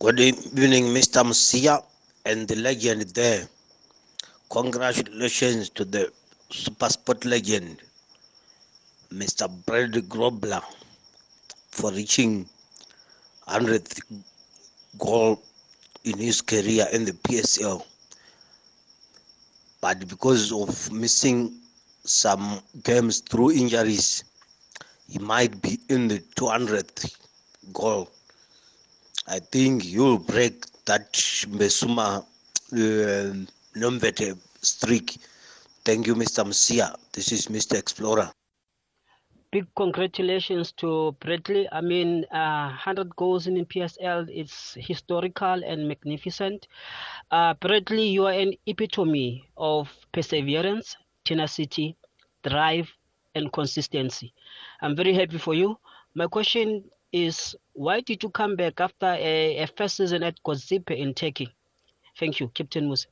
Good 0.00 0.20
evening, 0.20 0.86
Mr. 0.94 1.22
Mosia 1.24 1.82
and 2.24 2.46
the 2.48 2.56
legend 2.56 3.02
there. 3.14 3.48
Congratulations 4.50 5.68
to 5.70 5.84
the 5.84 6.10
super 6.50 6.88
sport 6.88 7.26
legend, 7.26 7.82
Mr. 9.12 9.46
Brad 9.66 9.92
Grobler, 10.08 10.62
for 11.70 11.92
reaching 11.92 12.48
100th 13.46 14.00
goal 14.98 15.42
in 16.04 16.16
his 16.16 16.40
career 16.40 16.86
in 16.94 17.04
the 17.04 17.12
PSL. 17.12 17.84
But 19.82 20.08
because 20.08 20.50
of 20.50 20.90
missing 20.92 21.52
some 22.04 22.60
games 22.84 23.20
through 23.20 23.52
injuries, 23.52 24.24
he 25.10 25.18
might 25.18 25.60
be 25.60 25.78
in 25.90 26.08
the 26.08 26.20
200th 26.36 27.14
goal. 27.74 28.10
I 29.26 29.40
think 29.40 29.84
you'll 29.84 30.18
break 30.18 30.64
that 30.86 31.12
Mbesuma 31.12 32.24
uh, 32.72 33.46
Nomvete 33.78 34.36
streak. 34.60 35.18
Thank 35.84 36.06
you, 36.06 36.14
Mr. 36.14 36.44
Msia. 36.44 36.94
This 37.12 37.32
is 37.32 37.46
Mr. 37.46 37.78
Explorer. 37.78 38.30
Big 39.50 39.66
congratulations 39.76 40.72
to 40.72 41.16
Bradley. 41.20 41.66
I 41.72 41.80
mean, 41.80 42.24
uh, 42.30 42.68
100 42.68 43.16
goals 43.16 43.46
in 43.46 43.64
PSL 43.64 44.28
is 44.28 44.76
historical 44.76 45.64
and 45.64 45.88
magnificent. 45.88 46.68
Uh, 47.30 47.54
Bradley, 47.54 48.08
you 48.08 48.26
are 48.26 48.32
an 48.32 48.52
epitome 48.66 49.48
of 49.56 49.88
perseverance, 50.12 50.96
tenacity, 51.24 51.96
drive, 52.42 52.92
and 53.34 53.50
consistency. 53.52 54.34
I'm 54.82 54.94
very 54.94 55.14
happy 55.14 55.38
for 55.38 55.54
you. 55.54 55.78
My 56.14 56.26
question 56.26 56.84
is 57.12 57.56
why 57.72 58.00
did 58.00 58.22
you 58.22 58.28
come 58.30 58.56
back 58.56 58.80
after 58.80 59.06
a, 59.06 59.62
a 59.62 59.66
first 59.78 59.96
season 59.96 60.22
at 60.22 60.34
Göztepe 60.44 60.90
in 60.90 61.14
Turkey? 61.14 61.48
Thank 62.18 62.40
you, 62.40 62.48
Captain 62.48 62.86
Musa. 62.86 63.08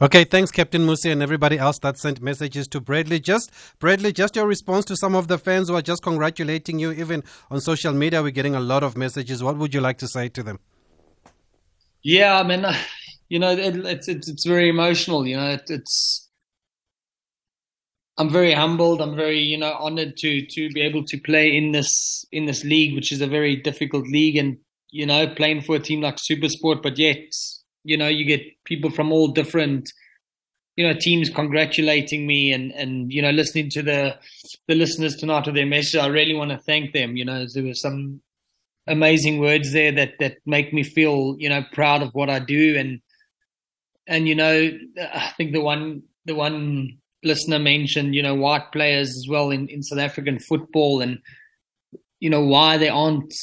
Okay, 0.00 0.24
thanks, 0.24 0.50
Captain 0.50 0.84
Musi, 0.84 1.10
and 1.10 1.22
everybody 1.22 1.58
else 1.58 1.78
that 1.78 1.96
sent 1.96 2.20
messages 2.20 2.68
to 2.68 2.80
Bradley. 2.80 3.18
Just 3.18 3.50
Bradley, 3.78 4.12
just 4.12 4.36
your 4.36 4.46
response 4.46 4.84
to 4.86 4.96
some 4.96 5.14
of 5.14 5.28
the 5.28 5.38
fans 5.38 5.68
who 5.68 5.74
are 5.74 5.80
just 5.82 6.02
congratulating 6.02 6.78
you, 6.78 6.92
even 6.92 7.24
on 7.50 7.62
social 7.62 7.94
media. 7.94 8.22
We're 8.22 8.30
getting 8.30 8.54
a 8.54 8.60
lot 8.60 8.82
of 8.82 8.94
messages. 8.96 9.42
What 9.42 9.56
would 9.56 9.72
you 9.72 9.80
like 9.80 9.96
to 9.98 10.08
say 10.08 10.28
to 10.28 10.42
them? 10.42 10.60
Yeah, 12.02 12.38
I 12.38 12.42
mean, 12.42 12.66
you 13.28 13.38
know, 13.38 13.52
it, 13.52 13.74
it's 13.86 14.06
it's 14.06 14.28
it's 14.28 14.46
very 14.46 14.68
emotional. 14.68 15.26
You 15.26 15.36
know, 15.38 15.50
it, 15.52 15.62
it's. 15.68 16.28
I'm 18.18 18.30
very 18.30 18.52
humbled. 18.52 19.02
I'm 19.02 19.14
very, 19.14 19.40
you 19.40 19.58
know, 19.58 19.74
honored 19.78 20.16
to 20.18 20.46
to 20.46 20.70
be 20.70 20.82
able 20.82 21.04
to 21.04 21.18
play 21.18 21.56
in 21.56 21.72
this 21.72 22.24
in 22.32 22.44
this 22.44 22.64
league, 22.64 22.94
which 22.94 23.12
is 23.12 23.22
a 23.22 23.26
very 23.26 23.56
difficult 23.56 24.06
league, 24.08 24.36
and 24.36 24.58
you 24.90 25.06
know, 25.06 25.26
playing 25.26 25.62
for 25.62 25.76
a 25.76 25.80
team 25.80 26.02
like 26.02 26.16
SuperSport, 26.16 26.82
but 26.82 26.98
yet, 26.98 27.18
you 27.86 27.96
know, 27.96 28.08
you 28.08 28.24
get 28.24 28.42
people 28.64 28.90
from 28.90 29.12
all 29.12 29.28
different, 29.28 29.92
you 30.76 30.86
know, 30.86 30.94
teams 30.94 31.30
congratulating 31.30 32.26
me, 32.26 32.52
and 32.52 32.72
and 32.72 33.12
you 33.12 33.22
know, 33.22 33.30
listening 33.30 33.70
to 33.70 33.82
the 33.82 34.18
the 34.68 34.74
listeners 34.74 35.16
tonight 35.16 35.46
with 35.46 35.54
their 35.54 35.66
message. 35.66 36.00
I 36.00 36.06
really 36.06 36.34
want 36.34 36.50
to 36.50 36.58
thank 36.58 36.92
them. 36.92 37.16
You 37.16 37.24
know, 37.24 37.46
there 37.46 37.64
were 37.64 37.74
some 37.74 38.20
amazing 38.86 39.40
words 39.40 39.72
there 39.72 39.92
that 39.92 40.14
that 40.20 40.38
make 40.46 40.72
me 40.72 40.82
feel, 40.82 41.36
you 41.38 41.48
know, 41.48 41.64
proud 41.72 42.02
of 42.02 42.14
what 42.14 42.28
I 42.28 42.40
do, 42.40 42.76
and 42.76 43.00
and 44.06 44.28
you 44.28 44.34
know, 44.34 44.70
I 45.00 45.32
think 45.36 45.52
the 45.52 45.62
one 45.62 46.02
the 46.26 46.34
one 46.34 46.98
listener 47.22 47.58
mentioned, 47.58 48.14
you 48.14 48.22
know, 48.22 48.34
white 48.34 48.72
players 48.72 49.10
as 49.10 49.26
well 49.28 49.50
in, 49.50 49.68
in 49.68 49.82
South 49.82 49.98
African 49.98 50.38
football 50.38 51.00
and, 51.00 51.18
you 52.20 52.30
know, 52.30 52.42
why 52.44 52.78
there 52.78 52.92
aren't 52.92 53.34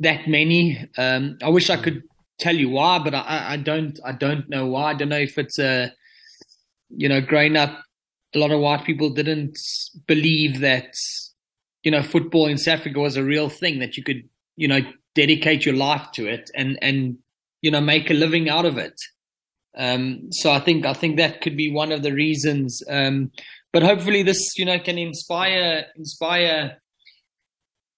that 0.00 0.28
many. 0.28 0.88
Um, 0.98 1.38
I 1.42 1.48
wish 1.48 1.70
I 1.70 1.76
could 1.76 2.02
tell 2.38 2.54
you 2.54 2.70
why, 2.70 2.98
but 2.98 3.14
I, 3.14 3.52
I 3.52 3.56
don't, 3.56 3.98
I 4.04 4.12
don't 4.12 4.48
know 4.48 4.66
why. 4.66 4.90
I 4.90 4.94
don't 4.94 5.08
know 5.08 5.18
if 5.18 5.38
it's 5.38 5.58
a, 5.58 5.92
you 6.90 7.08
know, 7.08 7.20
growing 7.20 7.56
up, 7.56 7.82
a 8.34 8.38
lot 8.38 8.50
of 8.50 8.60
white 8.60 8.84
people 8.84 9.10
didn't 9.10 9.58
believe 10.06 10.60
that, 10.60 10.94
you 11.82 11.90
know, 11.90 12.02
football 12.02 12.46
in 12.46 12.58
South 12.58 12.80
Africa 12.80 13.00
was 13.00 13.16
a 13.16 13.24
real 13.24 13.48
thing 13.48 13.78
that 13.78 13.96
you 13.96 14.02
could, 14.02 14.28
you 14.56 14.68
know, 14.68 14.80
dedicate 15.14 15.64
your 15.64 15.76
life 15.76 16.10
to 16.12 16.26
it 16.26 16.50
and, 16.54 16.78
and, 16.82 17.18
you 17.62 17.70
know, 17.70 17.80
make 17.80 18.10
a 18.10 18.14
living 18.14 18.48
out 18.48 18.66
of 18.66 18.76
it. 18.76 19.00
Um, 19.76 20.32
so 20.32 20.50
I 20.50 20.60
think 20.60 20.86
I 20.86 20.94
think 20.94 21.16
that 21.16 21.42
could 21.42 21.56
be 21.56 21.70
one 21.70 21.92
of 21.92 22.02
the 22.02 22.12
reasons. 22.12 22.82
Um, 22.88 23.30
but 23.72 23.82
hopefully, 23.82 24.22
this 24.22 24.56
you 24.56 24.64
know 24.64 24.78
can 24.78 24.96
inspire 24.98 25.86
inspire 25.96 26.80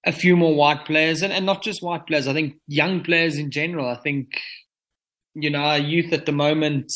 a 0.09 0.13
few 0.13 0.37
more 0.37 0.55
white 0.55 0.85
players, 0.87 1.23
and, 1.23 1.33
and 1.33 1.47
not 1.47 1.63
just 1.63 1.83
white 1.83 2.07
players. 2.07 2.27
I 2.27 2.33
think 2.33 2.57
young 2.67 3.03
players 3.03 3.37
in 3.37 3.51
general. 3.51 3.89
I 3.89 3.97
think 3.97 4.41
you 5.35 5.51
know 5.51 5.61
our 5.61 5.79
youth 5.79 6.13
at 6.13 6.27
the 6.27 6.33
moment 6.33 6.91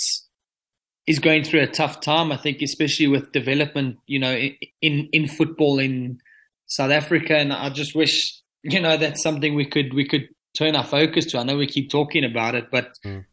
is 1.07 1.19
going 1.19 1.45
through 1.45 1.61
a 1.61 1.67
tough 1.67 2.01
time. 2.01 2.33
I 2.33 2.37
think 2.37 2.63
especially 2.63 3.09
with 3.09 3.33
development, 3.33 3.99
you 4.07 4.19
know, 4.19 4.35
in 4.81 5.09
in 5.13 5.29
football 5.29 5.79
in 5.79 6.19
South 6.67 6.91
Africa, 6.91 7.37
and 7.37 7.53
I 7.53 7.71
just 7.71 7.95
wish 7.95 8.43
you 8.63 8.81
know, 8.81 8.97
that's 8.97 9.23
something 9.23 9.55
we 9.55 9.67
could 9.67 9.93
we 9.93 10.07
could 10.07 10.29
turn 10.57 10.77
our 10.77 10.85
focus 10.85 11.27
to. 11.27 11.39
I 11.39 11.43
know 11.43 11.57
we 11.57 11.67
keep 11.67 11.91
talking 11.91 12.25
about 12.25 12.55
it, 12.55 12.71
but 12.71 12.97
Mm. 13.05 13.25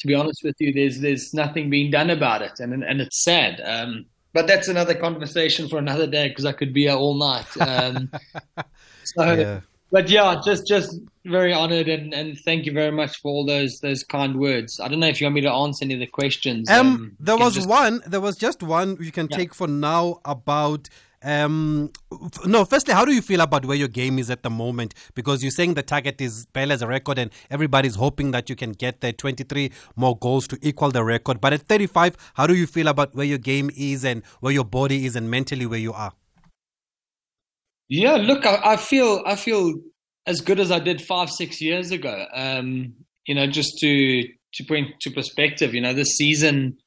to 0.00 0.06
be 0.06 0.14
honest 0.14 0.42
with 0.44 0.56
you, 0.58 0.72
there's 0.72 1.00
there's 1.00 1.32
nothing 1.32 1.70
being 1.70 1.90
done 1.90 2.10
about 2.10 2.42
it, 2.42 2.60
and 2.60 2.84
and 2.84 3.00
it's 3.00 3.24
sad. 3.24 3.60
Um, 3.64 4.06
but 4.34 4.46
that's 4.46 4.68
another 4.68 4.94
conversation 4.94 5.66
for 5.68 5.78
another 5.78 6.06
day 6.06 6.28
because 6.28 6.44
I 6.44 6.52
could 6.52 6.74
be 6.74 6.82
here 6.82 6.92
all 6.92 7.14
night. 7.14 7.46
Um, 7.56 8.10
so, 9.06 9.32
Yeah. 9.34 9.60
but 9.90 10.08
yeah, 10.08 10.40
just 10.44 10.66
just 10.66 10.98
very 11.24 11.52
honoured 11.52 11.88
and, 11.88 12.14
and 12.14 12.38
thank 12.38 12.66
you 12.66 12.72
very 12.72 12.92
much 12.92 13.16
for 13.20 13.28
all 13.32 13.44
those 13.46 13.80
those 13.80 14.04
kind 14.04 14.36
words. 14.38 14.78
I 14.80 14.88
don't 14.88 15.00
know 15.00 15.08
if 15.08 15.20
you 15.20 15.26
want 15.26 15.34
me 15.34 15.40
to 15.42 15.50
answer 15.52 15.84
any 15.84 15.94
of 15.94 16.00
the 16.00 16.06
questions. 16.06 16.70
Um, 16.70 17.16
there 17.18 17.36
was 17.36 17.54
just- 17.54 17.68
one. 17.68 18.00
There 18.06 18.20
was 18.20 18.36
just 18.36 18.62
one 18.62 18.96
you 19.00 19.12
can 19.12 19.28
Yeah. 19.30 19.36
take 19.38 19.54
for 19.54 19.66
now 19.68 20.20
about. 20.24 20.88
Um, 21.24 21.90
f- 22.12 22.46
no, 22.46 22.64
firstly, 22.64 22.94
how 22.94 23.04
do 23.04 23.12
you 23.12 23.22
feel 23.22 23.40
about 23.40 23.64
where 23.64 23.76
your 23.76 23.88
game 23.88 24.18
is 24.20 24.30
at 24.30 24.44
the 24.44 24.50
moment? 24.50 24.94
Because 25.16 25.42
you're 25.42 25.50
saying 25.50 25.74
the 25.74 25.82
target 25.82 26.20
is 26.20 26.46
Bell 26.46 26.70
as 26.70 26.82
a 26.82 26.86
record, 26.86 27.18
and 27.18 27.32
everybody's 27.50 27.96
hoping 27.96 28.30
that 28.30 28.48
you 28.48 28.54
can 28.54 28.70
get 28.72 29.00
there 29.00 29.12
23 29.12 29.72
more 29.96 30.16
goals 30.16 30.46
to 30.48 30.58
equal 30.62 30.90
the 30.92 31.02
record. 31.02 31.40
But 31.40 31.52
at 31.52 31.62
35, 31.62 32.16
how 32.34 32.46
do 32.46 32.54
you 32.54 32.66
feel 32.66 32.86
about 32.86 33.14
where 33.16 33.26
your 33.26 33.38
game 33.38 33.70
is 33.76 34.04
and 34.04 34.22
where 34.40 34.52
your 34.52 34.64
body 34.64 35.04
is 35.06 35.16
and 35.16 35.28
mentally 35.28 35.66
where 35.66 35.80
you 35.80 35.92
are? 35.94 36.12
Yeah, 37.88 38.16
look, 38.16 38.44
I, 38.46 38.60
I 38.72 38.76
feel 38.76 39.22
I 39.26 39.36
feel 39.36 39.74
as 40.26 40.40
good 40.40 40.58
as 40.58 40.70
I 40.70 40.78
did 40.80 41.00
five 41.00 41.30
six 41.30 41.60
years 41.60 41.90
ago. 41.90 42.26
Um, 42.34 42.94
you 43.26 43.34
know, 43.34 43.46
just 43.46 43.78
to 43.80 44.22
to 44.54 44.64
bring 44.64 44.92
to 45.00 45.10
perspective, 45.10 45.74
you 45.74 45.80
know, 45.80 45.94
this 45.94 46.16
season 46.16 46.78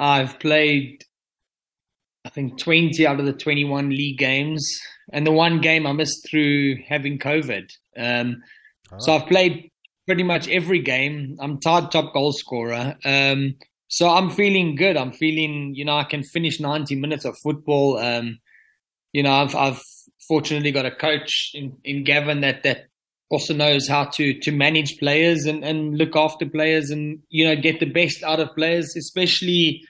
I've 0.00 0.38
played 0.40 1.04
I 2.24 2.30
think 2.30 2.58
twenty 2.58 3.06
out 3.06 3.20
of 3.20 3.26
the 3.26 3.32
twenty 3.32 3.64
one 3.64 3.90
league 3.90 4.18
games, 4.18 4.78
and 5.12 5.26
the 5.26 5.32
one 5.32 5.60
game 5.60 5.86
I 5.86 5.92
missed 5.92 6.26
through 6.30 6.76
having 6.88 7.18
COVID. 7.18 7.70
Um, 7.98 8.42
So 8.98 9.14
I've 9.14 9.26
played 9.26 9.70
pretty 10.06 10.22
much 10.22 10.48
every 10.48 10.80
game. 10.80 11.36
I'm 11.40 11.60
tied 11.60 11.90
top 11.90 12.12
goal 12.14 12.32
scorer. 12.32 12.96
Um, 13.04 13.54
so 13.88 14.08
I'm 14.10 14.30
feeling 14.30 14.76
good. 14.76 14.96
I'm 14.96 15.12
feeling, 15.12 15.74
you 15.74 15.84
know, 15.84 15.96
I 15.96 16.04
can 16.04 16.22
finish 16.22 16.60
90 16.60 16.94
minutes 16.96 17.24
of 17.24 17.36
football. 17.42 17.98
Um, 17.98 18.38
you 19.12 19.22
know, 19.22 19.32
I've, 19.32 19.54
I've 19.54 19.82
fortunately 20.28 20.72
got 20.72 20.86
a 20.86 20.90
coach 20.90 21.50
in, 21.54 21.76
in 21.84 22.04
Gavin 22.04 22.40
that, 22.40 22.62
that 22.62 22.86
also 23.30 23.54
knows 23.54 23.88
how 23.88 24.04
to, 24.04 24.38
to 24.40 24.52
manage 24.52 24.98
players 24.98 25.46
and, 25.46 25.64
and 25.64 25.96
look 25.96 26.16
after 26.16 26.46
players 26.46 26.90
and, 26.90 27.20
you 27.28 27.44
know, 27.44 27.56
get 27.56 27.80
the 27.80 27.90
best 27.90 28.22
out 28.22 28.40
of 28.40 28.54
players, 28.54 28.96
especially, 28.96 29.82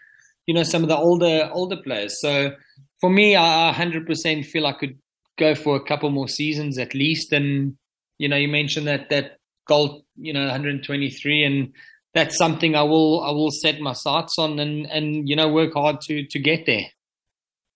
you 0.47 0.55
know, 0.55 0.63
some 0.63 0.83
of 0.83 0.89
the 0.89 0.97
older, 0.97 1.51
older 1.53 1.77
players. 1.77 2.21
So 2.21 2.53
for 3.01 3.11
me, 3.11 3.37
I 3.37 3.75
100% 3.77 4.47
feel 4.47 4.67
I 4.67 4.73
could 4.73 4.99
go 5.39 5.55
for 5.55 5.77
a 5.77 5.85
couple 5.85 6.11
more 6.11 6.29
seasons 6.29 6.79
at 6.79 6.95
least. 6.95 7.33
And, 7.33 7.77
you 8.19 8.29
know, 8.29 8.37
you 8.37 8.49
mentioned 8.49 8.87
that, 8.87 9.11
that 9.11 9.39
goal, 9.67 10.05
you 10.17 10.33
know, 10.33 10.43
123 10.43 11.45
and, 11.45 11.73
that's 12.15 12.39
something 12.39 12.77
I 12.77 12.83
will 12.83 13.23
I 13.23 13.33
will 13.33 13.51
set 13.51 13.81
my 13.81 13.93
sights 13.93 14.39
on 14.39 14.59
and 14.59 14.87
and 14.87 15.29
you 15.29 15.37
know 15.37 15.49
work 15.49 15.75
hard 15.75 16.01
to 16.03 16.25
to 16.25 16.39
get 16.39 16.65
there. 16.65 16.87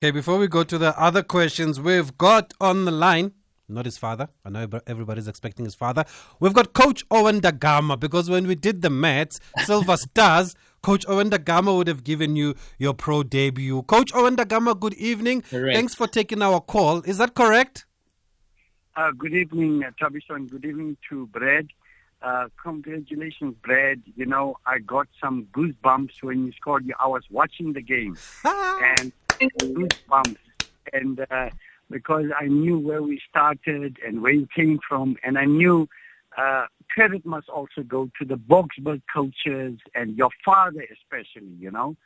Okay, 0.00 0.12
before 0.12 0.38
we 0.38 0.46
go 0.46 0.62
to 0.62 0.78
the 0.78 0.96
other 0.96 1.24
questions, 1.24 1.80
we've 1.80 2.16
got 2.16 2.54
on 2.60 2.84
the 2.84 2.92
line, 2.92 3.32
not 3.68 3.84
his 3.84 3.98
father. 3.98 4.28
I 4.44 4.50
know 4.50 4.68
everybody's 4.86 5.26
expecting 5.26 5.64
his 5.64 5.74
father. 5.74 6.04
We've 6.38 6.52
got 6.52 6.72
Coach 6.72 7.04
Owen 7.10 7.40
Da 7.40 7.50
Gama 7.50 7.96
because 7.96 8.30
when 8.30 8.46
we 8.46 8.54
did 8.54 8.82
the 8.82 8.90
Mets, 8.90 9.40
Silver 9.64 9.96
Stars, 10.06 10.54
Coach 10.82 11.04
Owen 11.08 11.30
Da 11.30 11.38
Gama 11.38 11.74
would 11.74 11.88
have 11.88 12.04
given 12.04 12.36
you 12.36 12.54
your 12.78 12.94
pro 12.94 13.24
debut. 13.24 13.82
Coach 13.82 14.12
Owen 14.14 14.36
Da 14.36 14.44
Gama, 14.44 14.76
good 14.76 14.94
evening. 14.94 15.42
Correct. 15.42 15.74
Thanks 15.74 15.96
for 15.96 16.06
taking 16.06 16.42
our 16.42 16.60
call. 16.60 17.00
Is 17.00 17.18
that 17.18 17.34
correct? 17.34 17.84
Uh, 18.94 19.10
good 19.18 19.34
evening, 19.34 19.82
uh, 19.82 19.90
Thabiso, 20.00 20.36
and 20.36 20.48
good 20.48 20.64
evening 20.64 20.96
to 21.08 21.26
Brad. 21.26 21.66
Uh, 22.22 22.46
congratulations, 22.62 23.56
Brad. 23.64 24.00
You 24.14 24.26
know, 24.26 24.58
I 24.64 24.78
got 24.78 25.08
some 25.20 25.48
goosebumps 25.52 26.22
when 26.22 26.46
you 26.46 26.52
scored. 26.52 26.88
I 27.00 27.08
was 27.08 27.24
watching 27.30 27.72
the 27.72 27.82
game 27.82 28.16
and 28.44 29.12
goosebumps. 29.40 30.36
And 30.92 31.26
uh, 31.30 31.50
because 31.90 32.26
I 32.38 32.46
knew 32.46 32.78
where 32.78 33.02
we 33.02 33.20
started 33.28 33.98
and 34.06 34.22
where 34.22 34.32
you 34.32 34.48
came 34.54 34.78
from, 34.86 35.16
and 35.22 35.38
I 35.38 35.44
knew 35.44 35.88
uh, 36.36 36.66
credit 36.90 37.24
must 37.26 37.48
also 37.48 37.82
go 37.82 38.10
to 38.18 38.24
the 38.24 38.36
Boksburg 38.36 39.02
coaches 39.12 39.78
and 39.94 40.16
your 40.16 40.30
father, 40.44 40.84
especially, 40.92 41.52
you 41.58 41.70
know. 41.70 41.96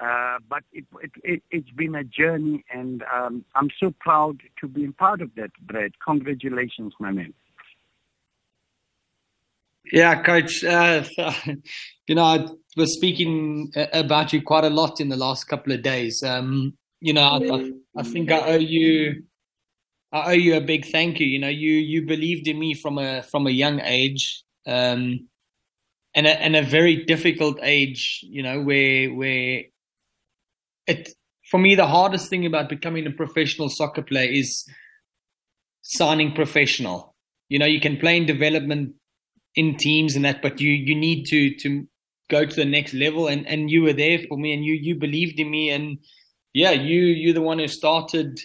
Uh, 0.00 0.38
but 0.48 0.62
it, 0.72 0.84
it, 1.02 1.10
it, 1.22 1.42
it's 1.50 1.70
been 1.70 1.94
a 1.94 2.04
journey, 2.04 2.64
and 2.72 3.04
um, 3.14 3.44
I'm 3.54 3.68
so 3.78 3.92
proud 4.00 4.40
to 4.60 4.66
be 4.66 4.88
part 4.88 5.20
of 5.20 5.34
that, 5.36 5.50
Brad. 5.60 5.92
Congratulations, 6.04 6.94
my 6.98 7.10
man. 7.10 7.34
Yeah, 9.92 10.22
coach. 10.22 10.64
Uh, 10.64 11.04
you 12.06 12.14
know, 12.14 12.24
I 12.24 12.46
was 12.76 12.94
speaking 12.94 13.72
about 13.92 14.32
you 14.32 14.40
quite 14.40 14.64
a 14.64 14.70
lot 14.70 15.00
in 15.00 15.10
the 15.10 15.16
last 15.16 15.44
couple 15.44 15.72
of 15.72 15.82
days. 15.82 16.22
Um, 16.22 16.74
you 17.02 17.12
know, 17.12 17.22
I, 17.22 17.38
I, 17.38 17.72
I 17.96 18.02
think 18.04 18.30
I 18.30 18.40
owe 18.54 18.58
you, 18.58 19.24
I 20.12 20.30
owe 20.30 20.36
you 20.36 20.54
a 20.56 20.60
big 20.60 20.86
thank 20.86 21.18
you. 21.18 21.26
You 21.26 21.40
know, 21.40 21.48
you 21.48 21.72
you 21.72 22.06
believed 22.06 22.46
in 22.46 22.58
me 22.58 22.74
from 22.74 22.96
a 22.98 23.22
from 23.22 23.48
a 23.48 23.50
young 23.50 23.80
age, 23.80 24.44
um, 24.68 25.28
and 26.14 26.26
a, 26.28 26.40
and 26.40 26.54
a 26.54 26.62
very 26.62 27.04
difficult 27.04 27.58
age. 27.60 28.20
You 28.22 28.44
know, 28.44 28.62
where 28.62 29.12
where 29.12 29.62
it 30.86 31.12
for 31.50 31.58
me 31.58 31.74
the 31.74 31.88
hardest 31.88 32.30
thing 32.30 32.46
about 32.46 32.68
becoming 32.68 33.04
a 33.06 33.10
professional 33.10 33.68
soccer 33.68 34.02
player 34.02 34.30
is 34.30 34.64
signing 35.82 36.32
professional. 36.32 37.16
You 37.48 37.58
know, 37.58 37.66
you 37.66 37.80
can 37.80 37.96
play 37.96 38.16
in 38.16 38.26
development 38.26 38.94
in 39.56 39.76
teams 39.76 40.14
and 40.14 40.24
that, 40.24 40.40
but 40.40 40.60
you 40.60 40.70
you 40.70 40.94
need 40.94 41.24
to 41.26 41.52
to 41.56 41.84
go 42.30 42.46
to 42.46 42.54
the 42.54 42.64
next 42.64 42.94
level. 42.94 43.26
And 43.26 43.44
and 43.48 43.72
you 43.72 43.82
were 43.82 43.92
there 43.92 44.20
for 44.28 44.38
me, 44.38 44.52
and 44.54 44.64
you 44.64 44.74
you 44.74 44.94
believed 44.94 45.40
in 45.40 45.50
me, 45.50 45.70
and 45.70 45.98
yeah, 46.54 46.70
you 46.70 47.00
you're 47.00 47.34
the 47.34 47.40
one 47.40 47.58
who 47.58 47.68
started 47.68 48.40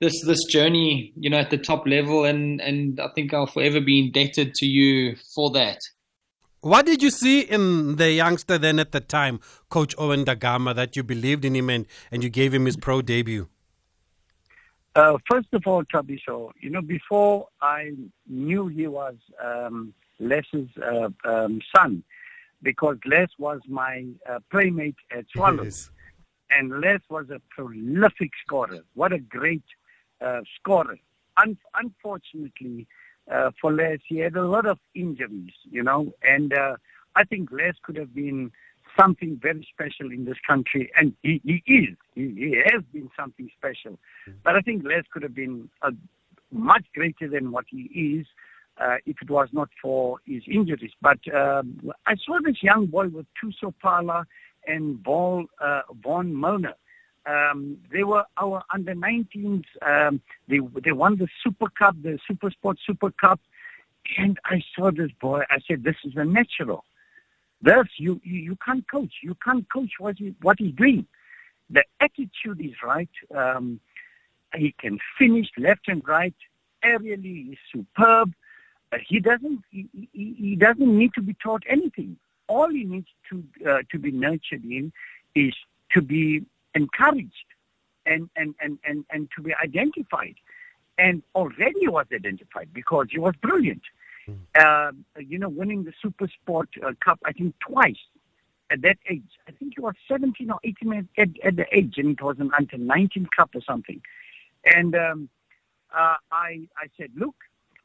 this 0.00 0.24
this 0.24 0.44
journey, 0.44 1.12
you 1.16 1.30
know, 1.30 1.38
at 1.38 1.50
the 1.50 1.58
top 1.58 1.86
level, 1.86 2.24
and 2.24 2.60
and 2.60 3.00
I 3.00 3.08
think 3.14 3.32
I'll 3.34 3.46
forever 3.46 3.80
be 3.80 4.00
indebted 4.00 4.54
to 4.54 4.66
you 4.66 5.16
for 5.34 5.50
that. 5.52 5.78
What 6.60 6.86
did 6.86 7.02
you 7.02 7.10
see 7.10 7.40
in 7.40 7.96
the 7.96 8.10
youngster 8.10 8.58
then 8.58 8.80
at 8.80 8.90
the 8.90 9.00
time, 9.00 9.38
Coach 9.68 9.94
Owen 9.96 10.24
Da 10.24 10.34
Gama, 10.34 10.74
that 10.74 10.96
you 10.96 11.04
believed 11.04 11.44
in 11.44 11.54
him 11.54 11.70
and, 11.70 11.86
and 12.10 12.24
you 12.24 12.30
gave 12.30 12.52
him 12.52 12.64
his 12.64 12.76
pro 12.76 13.00
debut? 13.00 13.48
Uh, 14.96 15.18
first 15.30 15.46
of 15.52 15.62
all, 15.66 15.84
Thabiso, 15.84 16.50
you 16.60 16.70
know, 16.70 16.82
before 16.82 17.46
I 17.62 17.92
knew 18.26 18.66
he 18.66 18.88
was 18.88 19.14
um, 19.40 19.94
Les's 20.18 20.68
uh, 20.82 21.10
um, 21.24 21.60
son, 21.74 22.02
because 22.60 22.96
Les 23.06 23.28
was 23.38 23.60
my 23.68 24.06
uh, 24.28 24.40
playmate 24.50 24.96
at 25.16 25.26
Swallows, 25.32 25.92
and 26.50 26.80
Les 26.80 27.00
was 27.08 27.26
a 27.30 27.40
prolific 27.50 28.30
scorer. 28.44 28.80
What 28.94 29.12
a 29.12 29.18
great 29.18 29.62
uh, 30.20 30.40
scorer. 30.56 30.98
Un- 31.36 31.58
unfortunately 31.74 32.86
uh, 33.30 33.50
for 33.60 33.72
Les, 33.72 33.98
he 34.06 34.18
had 34.18 34.36
a 34.36 34.46
lot 34.46 34.66
of 34.66 34.78
injuries, 34.94 35.52
you 35.70 35.82
know, 35.82 36.12
and 36.22 36.52
uh, 36.52 36.76
I 37.14 37.24
think 37.24 37.50
Les 37.52 37.72
could 37.82 37.96
have 37.96 38.14
been 38.14 38.50
something 38.98 39.38
very 39.40 39.66
special 39.72 40.10
in 40.10 40.24
this 40.24 40.38
country, 40.46 40.90
and 40.96 41.14
he, 41.22 41.40
he 41.44 41.62
is. 41.66 41.96
He, 42.14 42.34
he 42.34 42.62
has 42.72 42.82
been 42.92 43.10
something 43.16 43.50
special. 43.56 43.98
But 44.42 44.56
I 44.56 44.60
think 44.60 44.84
Les 44.84 45.02
could 45.12 45.22
have 45.22 45.34
been 45.34 45.68
uh, 45.82 45.90
much 46.50 46.84
greater 46.94 47.28
than 47.28 47.52
what 47.52 47.66
he 47.68 47.82
is 48.18 48.26
uh, 48.80 48.96
if 49.06 49.16
it 49.20 49.30
was 49.30 49.48
not 49.52 49.68
for 49.80 50.18
his 50.26 50.42
injuries. 50.46 50.92
But 51.00 51.18
um, 51.34 51.92
I 52.06 52.14
saw 52.16 52.38
this 52.42 52.62
young 52.62 52.86
boy 52.86 53.08
with 53.08 53.26
Thuso 53.42 53.74
Phala 53.82 54.24
and 54.68 54.98
Vol, 55.00 55.46
uh, 55.60 55.82
Von 56.02 56.38
Milner. 56.38 56.74
Um, 57.26 57.78
they 57.92 58.04
were 58.04 58.24
our 58.36 58.62
under 58.72 58.94
19s. 58.94 59.64
Um, 59.82 60.20
they 60.46 60.60
they 60.84 60.92
won 60.92 61.16
the 61.16 61.28
Super 61.42 61.68
Cup, 61.68 61.96
the 62.02 62.18
Super 62.26 62.50
Sport 62.50 62.78
Super 62.86 63.10
Cup, 63.10 63.40
and 64.16 64.38
I 64.44 64.62
saw 64.74 64.90
this 64.90 65.10
boy. 65.20 65.42
I 65.50 65.58
said, 65.66 65.84
"This 65.84 65.96
is 66.04 66.16
a 66.16 66.24
natural. 66.24 66.84
This 67.60 67.88
you 67.96 68.20
you, 68.24 68.40
you 68.40 68.56
can't 68.64 68.88
coach. 68.90 69.12
You 69.22 69.34
can't 69.44 69.70
coach 69.70 69.90
what 69.98 70.16
he, 70.16 70.34
what 70.40 70.58
he's 70.58 70.74
doing. 70.74 71.06
The 71.70 71.84
attitude 72.00 72.60
is 72.60 72.74
right. 72.82 73.10
Um, 73.34 73.80
he 74.54 74.74
can 74.78 74.98
finish 75.18 75.48
left 75.58 75.88
and 75.88 76.06
right. 76.08 76.34
Aerially, 76.82 77.48
he's 77.48 77.58
superb. 77.70 78.32
Uh, 78.90 78.98
he 79.06 79.20
doesn't 79.20 79.62
he, 79.70 79.86
he, 80.12 80.34
he 80.38 80.56
doesn't 80.56 80.98
need 80.98 81.12
to 81.14 81.20
be 81.20 81.34
taught 81.34 81.62
anything. 81.68 82.16
All 82.48 82.68
he 82.68 82.84
needs 82.84 83.08
to 83.30 83.44
uh, 83.68 83.82
to 83.90 83.98
be 83.98 84.10
nurtured 84.10 84.64
in 84.64 84.92
is 85.34 85.54
to 85.92 86.02
be 86.02 86.44
encouraged 86.74 87.48
and, 88.06 88.28
and, 88.36 88.54
and, 88.60 88.78
and, 88.84 89.04
and 89.10 89.28
to 89.36 89.42
be 89.42 89.54
identified. 89.54 90.34
And 90.98 91.22
already 91.34 91.80
he 91.80 91.88
was 91.88 92.06
identified 92.12 92.70
because 92.72 93.06
he 93.10 93.18
was 93.18 93.34
brilliant. 93.40 93.82
Uh, 94.54 94.92
you 95.18 95.38
know, 95.38 95.48
winning 95.48 95.84
the 95.84 95.92
Super 96.02 96.28
Sport 96.28 96.68
uh, 96.84 96.92
Cup, 97.02 97.18
I 97.24 97.32
think 97.32 97.54
twice 97.60 97.96
at 98.70 98.82
that 98.82 98.98
age. 99.08 99.30
I 99.48 99.52
think 99.52 99.74
he 99.76 99.80
was 99.80 99.94
17 100.06 100.50
or 100.50 100.58
18 100.64 101.08
at, 101.16 101.28
at 101.42 101.56
the 101.56 101.66
age, 101.72 101.94
and 101.96 102.10
it 102.10 102.22
was 102.22 102.38
an 102.38 102.50
under 102.56 102.76
19 102.76 103.26
Cup 103.34 103.50
or 103.54 103.62
something. 103.62 104.02
And 104.64 104.94
um, 104.94 105.28
uh, 105.96 106.16
I, 106.30 106.68
I 106.76 106.88
said, 106.98 107.10
look, 107.16 107.36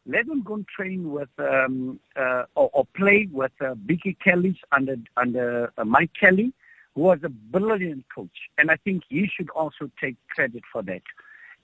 let 0.06 0.28
him 0.28 0.42
go 0.42 0.56
and 0.56 0.68
train 0.68 1.12
with 1.12 1.30
um, 1.38 2.00
uh, 2.16 2.44
or, 2.56 2.70
or, 2.74 2.86
play 2.96 3.30
with 3.32 3.52
uh, 3.62 3.76
Biggie 3.76 4.18
Kelly's 4.20 4.58
under 4.72 4.98
under 5.16 5.72
uh, 5.78 5.86
Mike 5.86 6.12
Kelly, 6.20 6.54
who 6.96 7.02
was 7.02 7.20
a 7.24 7.30
brilliant 7.30 8.06
coach, 8.14 8.50
and 8.58 8.70
I 8.70 8.76
think 8.78 9.04
he 9.08 9.30
should 9.34 9.50
also 9.52 9.90
take 10.02 10.18
credit 10.30 10.64
for 10.72 10.84
that. 10.84 11.04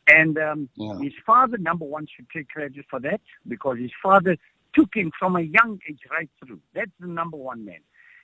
And 0.07 0.37
um, 0.39 0.69
yeah. 0.75 0.97
his 0.99 1.13
father, 1.25 1.57
number 1.57 1.85
one, 1.85 2.07
should 2.07 2.29
take 2.29 2.49
credit 2.49 2.85
for 2.89 2.99
that 3.01 3.21
because 3.47 3.77
his 3.77 3.91
father 4.01 4.37
took 4.73 4.89
him 4.95 5.11
from 5.17 5.35
a 5.35 5.41
young 5.41 5.79
age 5.87 5.99
right 6.09 6.29
through. 6.43 6.59
That's 6.73 6.91
the 6.99 7.07
number 7.07 7.37
one 7.37 7.65
man. 7.65 7.79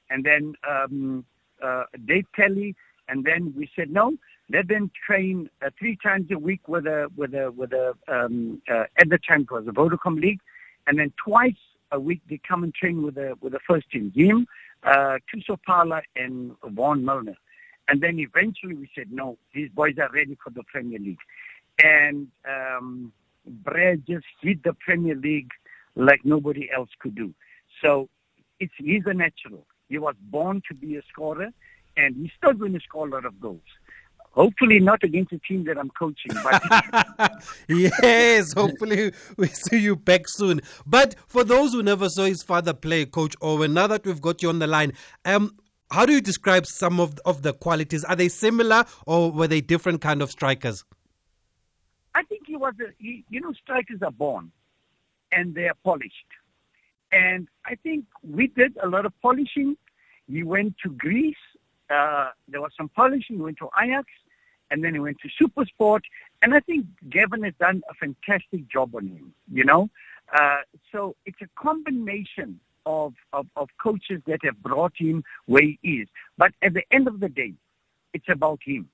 And 0.10 0.24
then 0.24 0.56
um, 0.68 1.26
uh, 1.62 1.84
Dave 2.06 2.26
Kelly, 2.36 2.76
and 3.08 3.24
then 3.24 3.54
we 3.56 3.70
said 3.76 3.92
no. 3.92 4.14
Let 4.50 4.68
them 4.68 4.92
train 5.06 5.50
uh, 5.66 5.72
three 5.78 5.98
times 6.02 6.30
a 6.32 6.38
week 6.38 6.68
with 6.68 6.86
a 6.86 7.10
with 7.16 7.34
a 7.34 7.52
with 7.52 7.74
a 7.74 7.96
um, 8.08 8.62
uh, 8.70 8.86
at 8.98 9.10
the 9.10 9.18
time 9.18 9.42
it 9.42 9.52
was 9.52 9.66
the 9.66 9.72
Vodacom 9.72 10.22
League, 10.22 10.42
and 10.86 11.00
then 11.00 11.12
twice 11.18 11.54
a 11.92 12.00
week 12.00 12.22
they 12.30 12.40
come 12.48 12.64
and 12.64 12.74
train 12.74 13.02
with 13.02 13.16
the 13.16 13.36
with 13.42 13.54
the 13.54 13.60
first 13.68 13.90
team. 13.90 14.12
Him, 14.16 14.48
uh, 14.84 15.18
Thuso 15.34 15.58
Phala, 15.68 16.02
and 16.16 16.56
Vaughan 16.64 17.04
Milner. 17.04 17.38
And 17.88 18.02
then 18.02 18.20
eventually 18.20 18.76
we 18.76 18.90
said 18.96 19.12
no, 19.12 19.38
these 19.54 19.70
boys 19.70 19.98
are 20.00 20.10
ready 20.12 20.38
for 20.44 20.50
the 20.52 20.64
Premier 20.64 21.00
League, 21.00 21.20
and 21.84 22.28
um, 22.48 23.12
Brad 23.48 24.06
just 24.08 24.26
hit 24.42 24.64
the 24.64 24.74
Premier 24.74 25.16
League 25.16 25.52
like 25.96 26.24
nobody 26.24 26.70
else 26.72 26.90
could 27.00 27.16
do. 27.16 27.34
So 27.82 28.10
it's 28.60 28.74
he's 28.78 29.04
a 29.06 29.14
natural. 29.14 29.66
He 29.90 29.98
was 29.98 30.16
born 30.20 30.62
to 30.68 30.74
be 30.74 30.98
a 30.98 31.02
scorer, 31.12 31.50
and 31.98 32.16
he's 32.16 32.32
still 32.38 32.54
going 32.54 32.74
to 32.74 32.80
score 32.80 33.08
a 33.08 33.12
lot 33.12 33.26
of 33.26 33.40
goals. 33.40 33.62
Hopefully 34.36 34.80
not 34.82 35.02
against 35.02 35.32
the 35.32 35.40
team 35.40 35.64
that 35.64 35.78
I'm 35.78 35.90
coaching. 35.92 36.32
But 36.44 37.42
yes, 37.70 38.54
hopefully 38.54 39.14
we 39.38 39.48
see 39.48 39.80
you 39.80 39.96
back 39.96 40.28
soon. 40.28 40.60
But 40.86 41.16
for 41.28 41.46
those 41.46 41.72
who 41.72 41.82
never 41.82 42.10
saw 42.10 42.26
his 42.26 42.44
father 42.44 42.74
play, 42.74 43.06
Coach 43.06 43.36
Owen, 43.42 43.74
now 43.74 43.88
that 43.88 44.06
we've 44.06 44.22
got 44.22 44.44
you 44.44 44.50
on 44.50 44.60
the 44.60 44.68
line, 44.68 44.92
um, 45.24 45.56
how 45.90 46.06
do 46.06 46.12
you 46.12 46.20
describe 46.20 46.66
some 46.66 47.00
of 47.00 47.18
of 47.26 47.44
the 47.44 47.54
qualities? 47.54 48.04
Are 48.04 48.16
they 48.16 48.28
similar 48.28 48.84
or 49.06 49.32
were 49.32 49.48
they 49.48 49.62
different 49.62 50.02
kind 50.02 50.22
of 50.22 50.30
strikers? 50.30 50.84
I 52.14 52.24
think 52.24 52.44
he 52.46 52.58
was 52.58 52.74
a, 52.82 52.92
he, 52.98 53.24
you 53.30 53.40
know, 53.40 53.54
strikers 53.54 54.02
are 54.02 54.12
born 54.12 54.52
and 55.32 55.56
they 55.56 55.70
are 55.70 55.78
polished. 55.84 56.28
And 57.14 57.48
I 57.66 57.76
think 57.76 58.06
we 58.30 58.48
did 58.48 58.76
a 58.84 58.88
lot 58.88 59.06
of 59.06 59.14
polishing. 59.22 59.78
He 60.30 60.44
went 60.44 60.76
to 60.84 60.90
Greece. 60.90 61.36
Uh, 61.90 62.32
there 62.50 62.60
was 62.60 62.72
some 62.76 62.90
polishing. 62.90 63.38
He 63.38 63.42
went 63.42 63.58
to 63.60 63.70
Ajax 63.82 64.08
and 64.76 64.84
then 64.84 64.94
he 64.94 65.00
went 65.00 65.18
to 65.22 65.30
Supersport. 65.42 66.02
And 66.42 66.54
I 66.54 66.60
think 66.60 66.86
Gavin 67.10 67.44
has 67.44 67.54
done 67.58 67.82
a 67.90 67.94
fantastic 67.94 68.68
job 68.68 68.94
on 68.94 69.08
him, 69.08 69.34
you 69.52 69.64
know. 69.64 69.90
Uh, 70.38 70.58
so 70.92 71.16
it's 71.26 71.42
a 71.42 71.48
combination 71.56 72.60
of, 72.86 73.14
of, 73.32 73.48
of 73.56 73.70
coaches 73.82 74.22
that 74.28 74.44
have 74.44 74.62
brought 74.62 74.92
him 74.98 75.24
where 75.46 75.64
he 75.64 75.80
is. 75.82 76.10
But 76.38 76.52
at 76.62 76.74
the 76.74 76.84
end 76.92 77.08
of 77.08 77.22
the 77.22 77.30
day, 77.30 77.54
it's 78.14 78.28
about 78.28 78.60
him. 78.66 78.90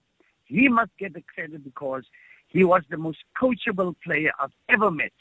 He 0.46 0.70
must 0.70 0.92
get 1.00 1.16
the 1.16 1.24
credit 1.34 1.64
because 1.64 2.04
he 2.48 2.64
was 2.64 2.84
the 2.92 2.98
most 2.98 3.24
coachable 3.42 3.96
player 4.04 4.32
I've 4.40 4.54
ever 4.70 4.92
met. 4.92 5.14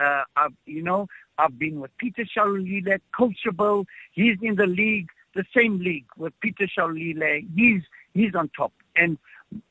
Uh, 0.00 0.24
I've, 0.34 0.54
you 0.66 0.82
know, 0.82 1.06
I've 1.38 1.56
been 1.60 1.78
with 1.78 1.96
Peter 1.98 2.24
Shalulile, 2.24 2.98
coachable. 3.16 3.84
He's 4.10 4.36
in 4.42 4.56
the 4.56 4.66
league, 4.66 5.10
the 5.36 5.44
same 5.56 5.78
league 5.78 6.06
with 6.16 6.32
Peter 6.40 6.66
Shalulile. 6.66 7.46
He's, 7.54 7.82
he's 8.14 8.34
on 8.34 8.50
top. 8.56 8.72
And 8.96 9.16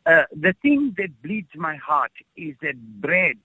uh, 0.06 0.24
the 0.36 0.54
thing 0.62 0.96
that 0.98 1.22
bleeds 1.22 1.50
my 1.56 1.76
heart 1.76 2.12
is 2.36 2.56
that 2.62 2.76
Brad 3.02 3.38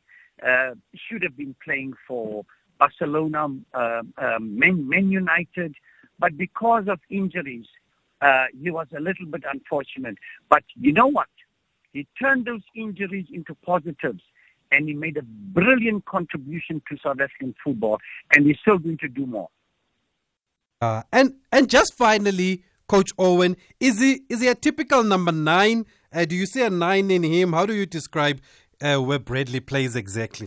uh, 0.47 0.75
should 0.95 1.23
have 1.23 1.37
been 1.37 1.55
playing 1.63 1.95
for 2.07 2.45
Barcelona, 2.79 3.49
uh, 3.75 4.03
Man, 4.41 4.89
Man 4.89 5.11
United, 5.11 5.75
but 6.19 6.37
because 6.37 6.89
of 6.89 7.01
injuries, 7.11 7.67
uh, 8.21 8.47
he 8.61 8.71
was 8.71 8.87
a 8.97 9.01
little 9.01 9.27
bit 9.27 9.45
unfortunate. 9.51 10.17
But 10.49 10.65
you 10.75 10.93
know 10.93 11.07
what? 11.07 11.29
He 11.93 12.07
turned 12.19 12.47
those 12.47 12.63
injuries 12.75 13.27
into 13.33 13.55
positives 13.55 14.23
and 14.71 14.89
he 14.89 14.95
made 14.95 15.17
a 15.17 15.23
brilliant 15.23 16.05
contribution 16.07 16.83
to 16.89 16.97
South 16.97 17.21
African 17.21 17.55
football, 17.63 17.99
and 18.35 18.47
he's 18.47 18.59
still 18.59 18.79
going 18.79 18.97
to 18.99 19.09
do 19.09 19.27
more. 19.27 19.49
Uh, 20.81 21.03
and 21.13 21.35
and 21.53 21.69
just 21.69 21.95
finally, 21.95 22.65
Coach 22.93 23.11
Owen, 23.17 23.57
is 23.81 24.01
he 24.01 24.21
is 24.29 24.43
he 24.43 24.49
a 24.49 24.55
typical 24.55 25.03
number 25.03 25.33
nine? 25.33 25.87
Uh, 26.13 26.27
do 26.27 26.37
you 26.37 26.45
see 26.45 26.61
a 26.61 26.69
nine 26.69 27.11
in 27.11 27.23
him? 27.23 27.55
How 27.55 27.65
do 27.65 27.73
you 27.73 27.87
describe 27.87 28.43
uh, 28.83 28.99
where 28.99 29.19
Bradley 29.19 29.61
plays 29.61 29.97
exactly? 29.97 30.47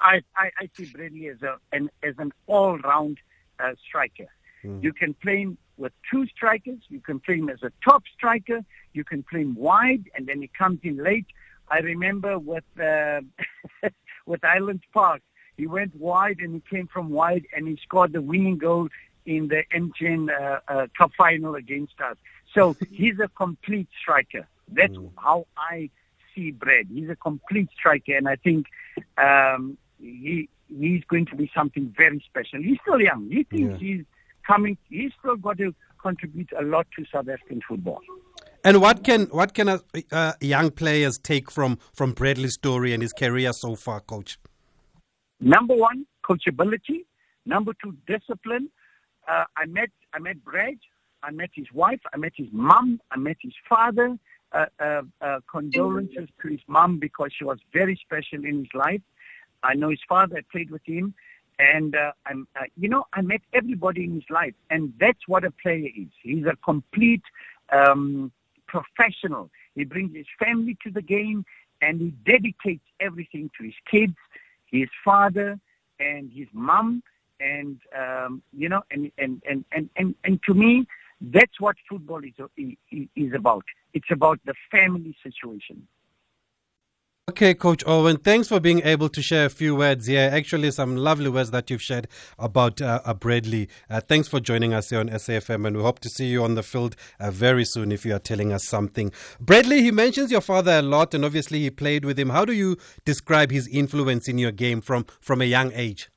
I, 0.00 0.22
I, 0.34 0.50
I 0.58 0.68
see 0.76 0.86
Bradley 0.86 1.28
as 1.28 1.40
a 1.42 1.58
an, 1.70 1.88
as 2.02 2.16
an 2.18 2.32
all 2.48 2.78
round 2.78 3.18
uh, 3.60 3.74
striker. 3.86 4.26
Mm. 4.64 4.82
You 4.82 4.92
can 4.92 5.14
play 5.14 5.42
him 5.42 5.56
with 5.76 5.92
two 6.10 6.26
strikers. 6.26 6.80
You 6.88 6.98
can 6.98 7.20
play 7.20 7.36
him 7.36 7.48
as 7.48 7.62
a 7.62 7.70
top 7.84 8.02
striker. 8.12 8.64
You 8.92 9.04
can 9.04 9.22
play 9.22 9.42
him 9.42 9.54
wide, 9.54 10.10
and 10.16 10.26
then 10.26 10.40
he 10.40 10.48
comes 10.48 10.80
in 10.82 10.96
late. 10.96 11.26
I 11.68 11.78
remember 11.78 12.40
with 12.40 12.64
uh, 12.76 13.20
with 14.26 14.44
Island 14.44 14.80
Park, 14.92 15.22
he 15.56 15.68
went 15.68 15.94
wide 15.94 16.38
and 16.40 16.54
he 16.54 16.62
came 16.68 16.88
from 16.88 17.10
wide 17.10 17.46
and 17.54 17.68
he 17.68 17.76
scored 17.76 18.14
the 18.14 18.22
winning 18.22 18.58
goal 18.58 18.88
in 19.30 19.46
the 19.46 19.62
MTN 19.72 20.28
uh, 20.28 20.60
uh, 20.66 20.86
Cup 20.98 21.12
final 21.16 21.54
against 21.54 22.00
us. 22.00 22.16
So 22.52 22.76
he's 22.90 23.18
a 23.20 23.28
complete 23.28 23.88
striker. 24.00 24.46
That's 24.68 24.92
mm. 24.92 25.10
how 25.16 25.46
I 25.56 25.90
see 26.34 26.50
Brad. 26.50 26.86
He's 26.92 27.08
a 27.08 27.16
complete 27.16 27.68
striker, 27.78 28.16
and 28.16 28.28
I 28.28 28.36
think 28.36 28.66
um, 29.16 29.78
he 29.98 30.48
he's 30.68 31.04
going 31.04 31.26
to 31.26 31.36
be 31.36 31.50
something 31.54 31.94
very 31.96 32.22
special. 32.28 32.60
He's 32.60 32.78
still 32.82 33.00
young. 33.00 33.28
He 33.30 33.44
thinks 33.44 33.80
yeah. 33.80 33.88
he's 33.88 34.04
coming. 34.46 34.76
He's 34.88 35.12
still 35.18 35.36
got 35.36 35.58
to 35.58 35.74
contribute 36.02 36.50
a 36.58 36.62
lot 36.62 36.86
to 36.96 37.04
South 37.12 37.28
African 37.28 37.60
football. 37.68 38.00
And 38.64 38.80
what 38.80 39.04
can 39.04 39.26
what 39.26 39.54
can 39.54 39.68
a, 39.68 39.80
uh, 40.10 40.32
young 40.40 40.70
players 40.70 41.18
take 41.18 41.50
from 41.50 41.78
from 41.94 42.12
Bradley's 42.12 42.54
story 42.54 42.92
and 42.92 43.02
his 43.02 43.12
career 43.12 43.52
so 43.52 43.76
far, 43.76 44.00
Coach? 44.00 44.38
Number 45.40 45.74
one, 45.74 46.06
coachability. 46.24 47.04
Number 47.46 47.72
two, 47.82 47.96
discipline. 48.06 48.70
Uh, 49.30 49.44
I 49.56 49.66
met 49.66 49.90
I 50.12 50.18
met 50.18 50.42
Brad. 50.44 50.78
I 51.22 51.30
met 51.30 51.50
his 51.54 51.70
wife. 51.72 52.00
I 52.14 52.16
met 52.16 52.32
his 52.34 52.48
mum, 52.50 53.00
I 53.10 53.16
met 53.18 53.36
his 53.40 53.54
father. 53.68 54.08
Uh, 54.52 54.66
uh, 54.80 55.02
uh 55.20 55.38
condolences 55.48 56.28
to 56.42 56.48
his 56.48 56.60
mum 56.66 56.98
because 56.98 57.30
she 57.36 57.44
was 57.44 57.58
very 57.72 57.96
special 58.04 58.44
in 58.44 58.58
his 58.64 58.74
life. 58.74 59.02
I 59.62 59.74
know 59.74 59.90
his 59.90 60.04
father. 60.08 60.38
I 60.38 60.44
played 60.50 60.70
with 60.70 60.84
him, 60.84 61.14
and 61.60 61.94
uh, 61.94 62.12
I'm, 62.26 62.48
uh, 62.56 62.64
you 62.76 62.88
know, 62.88 63.04
I 63.12 63.20
met 63.20 63.42
everybody 63.52 64.02
in 64.02 64.14
his 64.14 64.28
life, 64.28 64.54
and 64.70 64.92
that's 64.98 65.28
what 65.28 65.44
a 65.44 65.52
player 65.52 65.90
is. 65.94 66.08
He's 66.20 66.46
a 66.46 66.56
complete 66.64 67.22
um, 67.70 68.32
professional. 68.66 69.50
He 69.76 69.84
brings 69.84 70.16
his 70.16 70.26
family 70.38 70.76
to 70.82 70.90
the 70.90 71.02
game 71.02 71.44
and 71.82 72.00
he 72.00 72.10
dedicates 72.30 72.84
everything 73.00 73.50
to 73.58 73.64
his 73.64 73.74
kids, 73.90 74.14
his 74.66 74.88
father, 75.04 75.58
and 75.98 76.30
his 76.32 76.48
mom. 76.52 77.02
And, 77.40 77.80
um, 77.98 78.42
you 78.52 78.68
know, 78.68 78.82
and, 78.90 79.10
and, 79.18 79.42
and, 79.48 79.64
and, 79.72 79.88
and, 79.96 80.14
and 80.24 80.40
to 80.46 80.54
me, 80.54 80.86
that's 81.20 81.60
what 81.60 81.76
football 81.88 82.20
is, 82.24 82.34
is 83.16 83.32
about. 83.34 83.64
It's 83.92 84.10
about 84.10 84.38
the 84.44 84.54
family 84.70 85.16
situation. 85.22 85.86
Okay, 87.30 87.54
Coach 87.54 87.84
Owen, 87.86 88.16
thanks 88.16 88.48
for 88.48 88.58
being 88.58 88.82
able 88.82 89.08
to 89.08 89.22
share 89.22 89.46
a 89.46 89.50
few 89.50 89.76
words 89.76 90.06
here. 90.06 90.28
Actually, 90.32 90.72
some 90.72 90.96
lovely 90.96 91.30
words 91.30 91.52
that 91.52 91.70
you've 91.70 91.80
shared 91.80 92.08
about 92.40 92.82
uh, 92.82 93.00
uh, 93.04 93.14
Bradley. 93.14 93.68
Uh, 93.88 94.00
thanks 94.00 94.26
for 94.26 94.40
joining 94.40 94.74
us 94.74 94.90
here 94.90 94.98
on 94.98 95.08
SAFM, 95.08 95.64
and 95.64 95.76
we 95.76 95.82
hope 95.82 96.00
to 96.00 96.08
see 96.08 96.26
you 96.26 96.42
on 96.42 96.56
the 96.56 96.64
field 96.64 96.96
uh, 97.20 97.30
very 97.30 97.64
soon 97.64 97.92
if 97.92 98.04
you 98.04 98.16
are 98.16 98.18
telling 98.18 98.52
us 98.52 98.64
something. 98.64 99.12
Bradley, 99.38 99.80
he 99.80 99.92
mentions 99.92 100.32
your 100.32 100.40
father 100.40 100.72
a 100.72 100.82
lot, 100.82 101.14
and 101.14 101.24
obviously 101.24 101.60
he 101.60 101.70
played 101.70 102.04
with 102.04 102.18
him. 102.18 102.30
How 102.30 102.44
do 102.44 102.52
you 102.52 102.76
describe 103.04 103.52
his 103.52 103.68
influence 103.68 104.26
in 104.26 104.38
your 104.38 104.50
game 104.50 104.80
from, 104.80 105.06
from 105.20 105.40
a 105.40 105.44
young 105.44 105.70
age? 105.72 106.10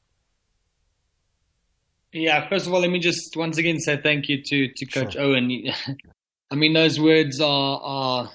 Yeah, 2.13 2.47
first 2.47 2.67
of 2.67 2.73
all, 2.73 2.81
let 2.81 2.91
me 2.91 2.99
just 2.99 3.35
once 3.35 3.57
again 3.57 3.79
say 3.79 3.97
thank 3.97 4.29
you 4.29 4.41
to, 4.43 4.67
to 4.71 4.85
Coach 4.85 5.13
sure. 5.13 5.21
Owen. 5.21 5.73
I 6.51 6.55
mean, 6.55 6.73
those 6.73 6.99
words 6.99 7.41
are, 7.41 7.81
are 7.81 8.29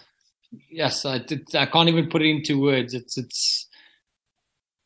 yes, 0.68 1.04
I, 1.04 1.18
did, 1.18 1.54
I 1.54 1.66
can't 1.66 1.88
even 1.88 2.08
put 2.10 2.22
it 2.22 2.28
into 2.28 2.60
words. 2.60 2.92
It's 2.92 3.16
it's 3.16 3.68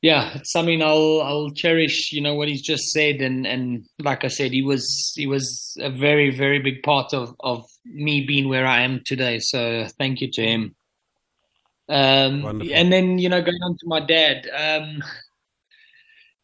yeah, 0.02 0.32
it's 0.34 0.52
something 0.52 0.82
I'll 0.82 1.22
I'll 1.22 1.50
cherish. 1.50 2.12
You 2.12 2.20
know 2.20 2.34
what 2.34 2.48
he's 2.48 2.60
just 2.60 2.90
said, 2.90 3.22
and 3.22 3.46
and 3.46 3.86
like 4.00 4.24
I 4.24 4.28
said, 4.28 4.50
he 4.50 4.62
was 4.62 5.12
he 5.16 5.26
was 5.26 5.74
a 5.80 5.88
very 5.88 6.36
very 6.36 6.58
big 6.58 6.82
part 6.82 7.14
of 7.14 7.34
of 7.40 7.64
me 7.86 8.26
being 8.26 8.48
where 8.48 8.66
I 8.66 8.82
am 8.82 9.00
today. 9.06 9.38
So 9.38 9.86
thank 9.98 10.20
you 10.20 10.30
to 10.32 10.42
him. 10.42 10.74
Um, 11.88 12.42
Wonderful. 12.42 12.74
and 12.74 12.92
then 12.92 13.18
you 13.18 13.28
know 13.28 13.40
going 13.40 13.62
on 13.62 13.76
to 13.78 13.86
my 13.86 14.00
dad. 14.00 14.48
Um, 14.54 15.02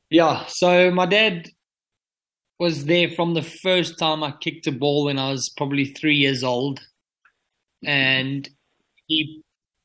yeah, 0.08 0.46
so 0.46 0.90
my 0.90 1.04
dad 1.04 1.50
was 2.58 2.86
there 2.86 3.10
from 3.10 3.34
the 3.34 3.42
first 3.42 3.98
time 3.98 4.22
I 4.22 4.32
kicked 4.32 4.66
a 4.66 4.72
ball 4.72 5.04
when 5.04 5.18
I 5.18 5.30
was 5.30 5.48
probably 5.56 5.86
three 5.86 6.16
years 6.16 6.42
old, 6.42 6.80
and 7.84 8.48
he 9.06 9.42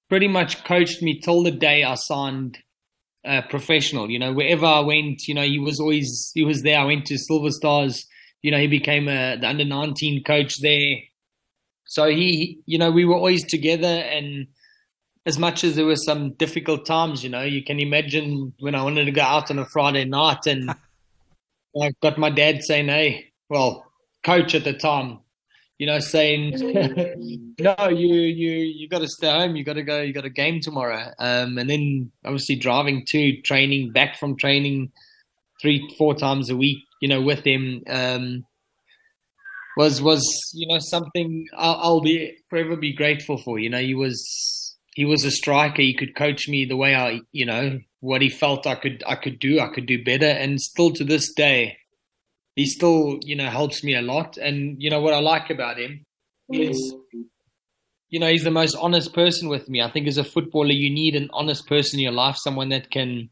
pretty 0.10 0.28
much 0.28 0.64
coached 0.64 1.02
me 1.02 1.20
till 1.20 1.44
the 1.44 1.52
day 1.52 1.84
I 1.84 1.96
signed 1.96 2.58
uh, 3.26 3.42
professional. 3.50 4.10
You 4.10 4.20
know, 4.20 4.34
wherever 4.34 4.66
I 4.66 4.80
went, 4.80 5.28
you 5.28 5.34
know, 5.34 5.44
he 5.44 5.60
was 5.60 5.80
always 5.80 6.32
he 6.34 6.44
was 6.44 6.64
there. 6.64 6.80
I 6.80 6.86
went 6.86 7.06
to 7.08 7.18
Silver 7.18 7.52
Stars. 7.52 8.06
You 8.42 8.52
know, 8.52 8.60
he 8.60 8.68
became 8.68 9.08
a, 9.08 9.38
the 9.38 9.48
under 9.48 9.66
nineteen 9.66 10.24
coach 10.24 10.60
there. 10.62 10.98
So 11.86 12.10
he, 12.10 12.60
you 12.66 12.78
know, 12.78 12.92
we 12.92 13.06
were 13.06 13.16
always 13.16 13.46
together, 13.46 13.88
and 13.88 14.48
as 15.26 15.38
much 15.38 15.64
as 15.64 15.76
there 15.76 15.86
were 15.86 15.96
some 15.96 16.34
difficult 16.34 16.86
times, 16.86 17.24
you 17.24 17.30
know, 17.30 17.44
you 17.44 17.64
can 17.64 17.80
imagine 17.80 18.54
when 18.60 18.76
I 18.76 18.84
wanted 18.84 19.06
to 19.06 19.12
go 19.12 19.22
out 19.22 19.52
on 19.52 19.60
a 19.60 19.66
Friday 19.66 20.06
night, 20.06 20.46
and 20.48 20.74
I 21.82 21.92
got 22.02 22.18
my 22.18 22.30
dad 22.30 22.64
saying, 22.64 22.88
"Hey, 22.88 23.32
well, 23.50 23.86
coach 24.24 24.56
at 24.56 24.64
the 24.64 24.74
time, 24.74 25.20
you 25.78 25.88
know, 25.88 26.00
saying, 26.00 26.52
"No, 27.60 27.90
you 27.90 28.16
you 28.16 28.52
you 28.52 28.88
got 28.88 29.00
to 29.00 29.08
stay 29.08 29.30
home. 29.30 29.56
You 29.56 29.64
got 29.64 29.74
to 29.74 29.84
go. 29.84 30.02
You 30.02 30.14
got 30.14 30.26
a 30.26 30.30
game 30.30 30.60
tomorrow." 30.62 31.12
Um, 31.20 31.58
and 31.58 31.70
then 31.70 32.12
obviously 32.26 32.56
driving 32.56 33.06
to 33.10 33.42
training, 33.42 33.92
back 33.92 34.18
from 34.18 34.38
training, 34.38 34.92
three 35.62 35.94
four 35.98 36.14
times 36.16 36.50
a 36.50 36.58
week. 36.58 36.84
You 37.02 37.08
know, 37.08 37.22
with 37.22 37.44
him 37.44 37.84
um, 37.90 38.46
was 39.78 40.02
was 40.02 40.24
you 40.54 40.68
know 40.68 40.80
something 40.80 41.48
I'll, 41.58 41.80
I'll 41.82 42.02
be 42.02 42.38
forever 42.50 42.76
be 42.76 42.94
grateful 42.94 43.38
for. 43.38 43.60
You 43.60 43.70
know, 43.70 43.82
he 43.82 43.96
was 43.96 44.78
he 44.96 45.06
was 45.06 45.24
a 45.26 45.32
striker. 45.32 45.82
He 45.82 45.96
could 45.96 46.16
coach 46.16 46.48
me 46.48 46.66
the 46.66 46.78
way 46.78 46.96
I 46.96 47.22
you 47.32 47.46
know 47.46 47.80
what 48.04 48.22
he 48.22 48.30
felt 48.30 48.68
I 48.68 48.76
could 48.76 49.04
I 49.08 49.16
could 49.16 49.40
do. 49.40 49.60
I 49.60 49.68
could 49.74 49.86
do 49.86 50.04
better, 50.04 50.28
and 50.28 50.60
still 50.60 50.92
to 50.92 51.04
this 51.04 51.34
day 51.34 51.78
he 52.56 52.66
still, 52.66 53.20
you 53.24 53.36
know, 53.36 53.50
helps 53.50 53.84
me 53.84 53.96
a 53.96 54.02
lot. 54.02 54.38
And, 54.38 54.82
you 54.82 54.90
know, 54.90 55.02
what 55.02 55.14
I 55.14 55.20
like 55.20 55.50
about 55.50 55.80
him 55.80 56.06
is, 56.52 56.94
you 58.10 58.20
know, 58.20 58.28
he's 58.28 58.44
the 58.44 58.52
most 58.52 58.76
honest 58.76 59.14
person 59.14 59.50
with 59.50 59.68
me. 59.68 59.82
I 59.82 59.90
think 59.90 60.08
as 60.08 60.18
a 60.20 60.24
footballer, 60.24 60.72
you 60.72 60.90
need 60.90 61.16
an 61.16 61.30
honest 61.34 61.66
person 61.68 62.00
in 62.00 62.04
your 62.04 62.12
life, 62.12 62.38
someone 62.38 62.70
that 62.70 62.92
can, 62.92 63.30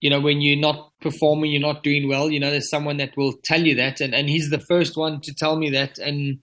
you 0.00 0.08
know, 0.08 0.20
when 0.20 0.40
you're 0.40 0.58
not 0.58 0.90
performing, 1.02 1.50
you're 1.50 1.60
not 1.60 1.82
doing 1.82 2.08
well, 2.08 2.30
you 2.30 2.40
know, 2.40 2.50
there's 2.50 2.70
someone 2.70 2.96
that 2.96 3.16
will 3.16 3.34
tell 3.44 3.60
you 3.60 3.74
that. 3.74 4.00
And, 4.00 4.14
and 4.14 4.28
he's 4.28 4.48
the 4.48 4.58
first 4.58 4.96
one 4.96 5.20
to 5.20 5.34
tell 5.34 5.56
me 5.56 5.68
that. 5.70 5.98
And, 5.98 6.38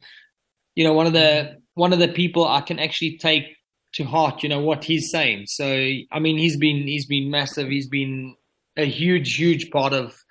you 0.76 0.84
know, 0.84 0.94
one 0.94 1.08
of 1.08 1.14
the, 1.14 1.58
one 1.74 1.94
of 1.94 2.00
the 2.00 2.10
people 2.10 2.48
I 2.48 2.62
can 2.62 2.78
actually 2.78 3.18
take 3.18 3.56
to 3.94 4.04
heart, 4.04 4.44
you 4.44 4.50
know, 4.50 4.60
what 4.60 4.84
he's 4.84 5.10
saying. 5.10 5.46
So, 5.48 5.66
I 5.66 6.20
mean, 6.20 6.38
he's 6.38 6.58
been, 6.58 6.84
he's 6.84 7.06
been 7.06 7.30
massive. 7.32 7.70
He's 7.70 7.88
been 7.88 8.36
a 8.78 8.86
huge, 8.86 9.36
huge 9.36 9.72
part 9.72 9.94
of, 9.94 10.24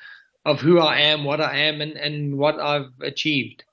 of 0.44 0.60
who 0.60 0.78
I 0.78 1.00
am, 1.00 1.24
what 1.24 1.40
I 1.40 1.56
am, 1.58 1.80
and, 1.80 1.92
and 1.92 2.38
what 2.38 2.58
I've 2.60 2.92
achieved. 3.00 3.64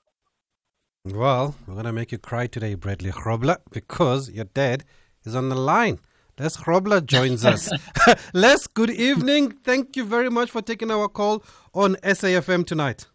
Well, 1.04 1.54
we're 1.66 1.74
going 1.74 1.86
to 1.86 1.92
make 1.92 2.10
you 2.10 2.18
cry 2.18 2.48
today, 2.48 2.74
Bradley 2.74 3.12
Grobler, 3.12 3.58
because 3.70 4.28
your 4.30 4.46
dad 4.46 4.84
is 5.24 5.36
on 5.36 5.48
the 5.48 5.54
line. 5.54 6.00
Les 6.38 6.56
Grobler 6.56 7.04
joins 7.04 7.44
us. 7.44 7.70
Les, 8.34 8.66
good 8.66 8.90
evening. 8.90 9.52
Thank 9.62 9.96
you 9.96 10.04
very 10.04 10.28
much 10.28 10.50
for 10.50 10.62
taking 10.62 10.90
our 10.90 11.08
call 11.08 11.44
on 11.72 11.94
SAFM 11.96 12.66
tonight. 12.66 13.06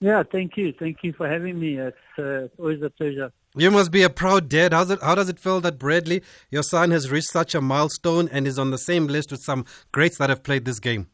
Yeah, 0.00 0.22
thank 0.30 0.56
you. 0.56 0.72
Thank 0.78 0.98
you 1.02 1.12
for 1.12 1.28
having 1.28 1.58
me. 1.58 1.78
It's 1.78 2.18
uh, 2.18 2.48
always 2.58 2.82
a 2.82 2.90
pleasure. 2.90 3.32
You 3.56 3.70
must 3.70 3.90
be 3.90 4.02
a 4.02 4.10
proud 4.10 4.48
dad. 4.48 4.72
How's 4.72 4.90
it, 4.90 5.00
how 5.02 5.14
does 5.14 5.28
it 5.28 5.38
feel 5.38 5.60
that 5.62 5.78
Bradley, 5.78 6.22
your 6.50 6.62
son, 6.62 6.90
has 6.90 7.10
reached 7.10 7.30
such 7.30 7.54
a 7.54 7.60
milestone 7.60 8.28
and 8.30 8.46
is 8.46 8.58
on 8.58 8.70
the 8.70 8.78
same 8.78 9.06
list 9.06 9.30
with 9.30 9.42
some 9.42 9.64
greats 9.90 10.18
that 10.18 10.28
have 10.28 10.42
played 10.42 10.64
this 10.64 10.78
game? 10.78 11.08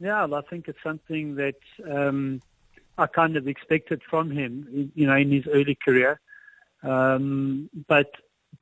Yeah, 0.00 0.24
I 0.24 0.40
think 0.42 0.68
it's 0.68 0.82
something 0.82 1.36
that 1.36 1.54
um, 1.90 2.42
I 2.98 3.06
kind 3.06 3.36
of 3.36 3.46
expected 3.46 4.02
from 4.08 4.30
him, 4.30 4.92
you 4.94 5.06
know, 5.06 5.16
in 5.16 5.30
his 5.30 5.46
early 5.46 5.76
career. 5.76 6.20
Um, 6.82 7.70
but 7.88 8.10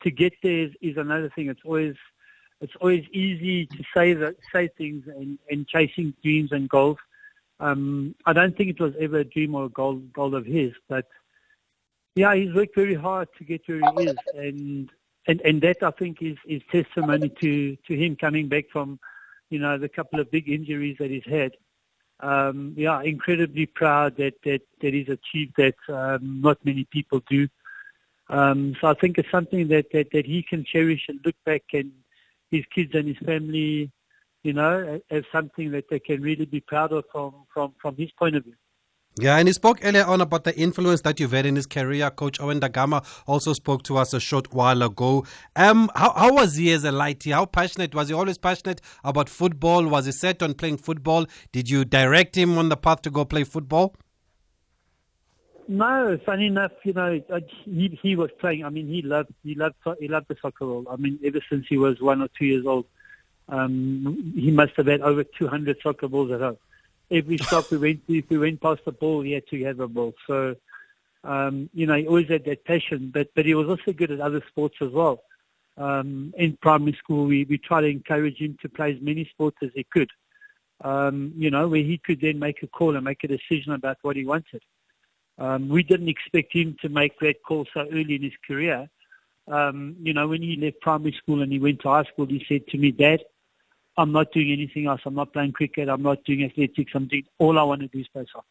to 0.03 0.11
get 0.11 0.35
there 0.43 0.67
is, 0.67 0.73
is, 0.81 0.97
another 0.97 1.31
thing. 1.35 1.49
It's 1.49 1.61
always 1.65 1.97
it's 2.61 2.75
always 2.81 3.05
easy 3.13 3.67
to 3.67 3.85
say 3.95 4.13
that 4.15 4.37
say 4.53 4.69
things 4.69 5.07
and, 5.09 5.39
and 5.51 5.67
chasing 5.67 6.15
dreams 6.23 6.53
and 6.53 6.69
goals. 6.69 6.99
Um, 7.59 8.15
I 8.25 8.33
don't 8.33 8.57
think 8.57 8.71
it 8.71 8.81
was 8.81 8.95
ever 9.01 9.19
a 9.19 9.25
dream 9.25 9.55
or 9.55 9.65
a 9.65 9.69
goal 9.69 9.97
goal 9.97 10.35
of 10.35 10.47
his, 10.47 10.73
but 10.89 11.07
yeah, 12.15 12.35
he's 12.35 12.55
worked 12.55 12.75
very 12.75 12.95
hard 12.95 13.29
to 13.39 13.45
get 13.45 13.63
where 13.67 13.79
he 13.79 14.07
is, 14.07 14.17
and 14.35 14.91
and 15.27 15.41
and 15.43 15.63
that 15.63 15.83
I 15.83 15.91
think 15.93 16.23
is 16.23 16.37
is 16.47 16.63
testimony 16.71 17.29
to 17.41 17.77
to 17.77 17.95
him 17.95 18.17
coming 18.17 18.49
back 18.49 18.65
from 18.73 18.99
you 19.53 19.59
know, 19.59 19.77
the 19.77 19.89
couple 19.89 20.19
of 20.19 20.31
big 20.31 20.49
injuries 20.49 20.97
that 20.99 21.11
he's 21.11 21.27
had. 21.27 21.53
Um, 22.21 22.75
yeah, 22.77 23.03
incredibly 23.03 23.67
proud 23.67 24.17
that, 24.17 24.35
that, 24.45 24.63
that 24.81 24.95
he's 24.95 25.11
achieved 25.11 25.55
that. 25.59 25.75
Um, 25.89 26.41
not 26.41 26.65
many 26.65 26.85
people 26.85 27.23
do. 27.29 27.47
Um, 28.31 28.75
so 28.81 28.89
I 28.89 28.95
think 28.95 29.19
it's 29.19 29.31
something 29.31 29.69
that, 29.69 29.87
that, 29.93 30.11
that 30.13 30.25
he 30.25 30.43
can 30.43 30.65
cherish 30.65 31.03
and 31.09 31.21
look 31.23 31.35
back 31.45 31.65
and 31.75 31.93
his 32.51 32.65
kids 32.75 32.95
and 32.95 33.07
his 33.07 33.19
family, 33.19 33.91
you 34.43 34.55
know, 34.55 35.01
as 35.11 35.25
something 35.31 35.71
that 35.73 35.91
they 35.91 35.99
can 35.99 36.23
really 36.23 36.47
be 36.47 36.61
proud 36.61 36.93
of 36.93 37.05
from, 37.13 37.35
from, 37.53 37.75
from 37.81 37.95
his 37.97 38.11
point 38.13 38.37
of 38.37 38.45
view. 38.45 38.55
Yeah, 39.19 39.37
and 39.37 39.47
he 39.47 39.53
spoke 39.53 39.81
earlier 39.83 40.05
on 40.05 40.23
about 40.23 40.45
the 40.45 40.59
influence 40.59 41.03
that 41.03 41.21
you've 41.21 41.33
had 41.33 41.45
in 41.45 41.55
his 41.55 41.67
career. 41.67 42.11
Coach 42.11 42.41
Owen 42.41 42.61
Da 42.61 42.69
Gama 42.69 43.03
also 43.27 43.53
spoke 43.53 43.83
to 43.83 43.99
us 43.99 44.15
a 44.15 44.21
short 44.21 44.55
while 44.55 44.83
ago. 44.83 45.27
Um, 45.55 45.91
how, 45.95 46.13
how 46.15 46.33
was 46.33 46.57
he 46.57 46.73
as 46.73 46.85
a 46.85 46.91
lighty? 46.91 47.31
How 47.31 47.45
passionate? 47.45 47.95
Was 47.95 48.09
he 48.09 48.15
always 48.15 48.39
passionate 48.39 48.81
about 49.05 49.29
football? 49.29 49.87
Was 49.87 50.07
he 50.07 50.13
set 50.13 50.43
on 50.43 50.55
playing 50.55 50.79
football? 50.79 51.27
Did 51.53 51.69
you 51.69 51.85
direct 51.85 52.39
him 52.39 52.57
on 52.57 52.71
the 52.71 52.77
path 52.77 53.03
to 53.03 53.11
go 53.11 53.27
play 53.27 53.45
football? 53.45 53.95
No, 55.69 56.19
funny 56.25 56.47
enough, 56.47 56.73
you 56.83 56.95
know, 56.95 57.21
he 57.65 57.99
he 58.03 58.17
was 58.17 58.31
playing. 58.41 58.65
I 58.65 58.71
mean, 58.71 58.89
he 58.89 59.03
loved 59.03 59.33
he 59.45 59.55
loved 59.55 59.77
he 60.01 60.09
loved 60.09 60.29
the 60.29 60.37
soccer 60.41 60.67
role. 60.67 60.87
I 60.91 60.97
mean, 60.97 61.19
ever 61.23 61.41
since 61.51 61.67
he 61.69 61.77
was 61.77 62.01
one 62.01 62.23
or 62.23 62.29
two 62.37 62.47
years 62.47 62.67
old, 62.67 62.87
um, 63.49 64.33
he 64.35 64.51
must 64.51 64.73
have 64.77 64.87
had 64.87 65.03
over 65.03 65.23
200 65.23 65.79
soccer 65.83 66.09
balls 66.09 66.31
at 66.33 66.41
home 66.41 66.57
every 67.13 67.39
stop 67.39 67.71
we 67.71 67.79
went 67.79 68.07
to, 68.07 68.19
if 68.19 68.29
we 68.29 68.39
went 68.39 68.61
past 68.61 68.85
the 68.85 68.93
ball, 68.93 69.21
he 69.21 69.33
had 69.33 69.47
to 69.49 69.65
have 69.65 69.81
a 69.81 69.89
ball. 69.89 70.15
So, 70.27 70.57
um, 71.25 71.71
you 71.73 71.87
know, 71.87 71.95
he 71.95 72.07
always 72.07 72.29
had 72.29 72.45
that 72.47 72.65
passion, 72.65 73.11
but, 73.13 73.29
but 73.35 73.47
he 73.47 73.55
was 73.55 73.69
also 73.69 73.93
good 73.93 74.11
at 74.11 74.21
other 74.21 74.43
sports 74.49 74.77
as 74.81 74.91
well. 74.91 75.23
Um, 75.77 76.35
in 76.37 76.57
primary 76.61 76.95
school, 76.95 77.27
we, 77.27 77.45
we 77.45 77.59
tried 77.59 77.83
to 77.83 77.87
encourage 77.89 78.39
him 78.39 78.59
to 78.63 78.69
play 78.69 78.93
as 78.93 79.01
many 79.01 79.25
sports 79.27 79.59
as 79.63 79.71
he 79.75 79.85
could, 79.85 80.11
um, 80.83 81.33
you 81.37 81.51
know, 81.51 81.69
where 81.69 81.83
he 81.83 81.99
could 81.99 82.21
then 82.21 82.39
make 82.39 82.63
a 82.63 82.67
call 82.67 82.97
and 82.97 83.05
make 83.05 83.25
a 83.25 83.29
decision 83.29 83.73
about 83.73 83.99
what 84.03 84.17
he 84.17 84.25
wanted. 84.25 84.63
Um, 85.39 85.69
we 85.69 85.83
didn't 85.83 86.09
expect 86.09 86.53
him 86.53 86.77
to 86.83 86.89
make 86.89 87.19
that 87.21 87.43
call 87.43 87.67
so 87.73 87.81
early 87.81 88.17
in 88.17 88.23
his 88.23 88.37
career. 88.47 88.89
Um, 89.49 89.97
you 90.01 90.13
know, 90.13 90.29
when 90.29 90.43
he 90.43 90.57
left 90.57 90.81
primary 90.81 91.13
school 91.13 91.43
and 91.43 91.51
he 91.51 91.59
went 91.59 91.81
to 91.81 91.89
high 91.89 92.05
school, 92.05 92.27
he 92.27 92.45
said 92.49 92.67
to 92.69 92.79
me, 92.79 92.91
Dad, 92.91 93.21
I'm 93.97 94.13
not 94.13 94.33
doing 94.33 94.53
anything 94.53 94.87
else. 94.87 95.01
I'm 95.05 95.15
not 95.15 95.33
playing 95.33 95.53
cricket. 95.53 95.89
I'm 95.89 96.03
not 96.03 96.25
doing 96.25 96.45
athletics. 96.45 96.93
I'm 96.95 97.09
doing 97.09 97.27
all 97.39 97.59
I 97.59 97.63
want 97.63 97.83
to 97.83 97.89
do 97.89 98.01
is 98.01 98.09
play 98.09 98.25
soccer. 98.33 98.47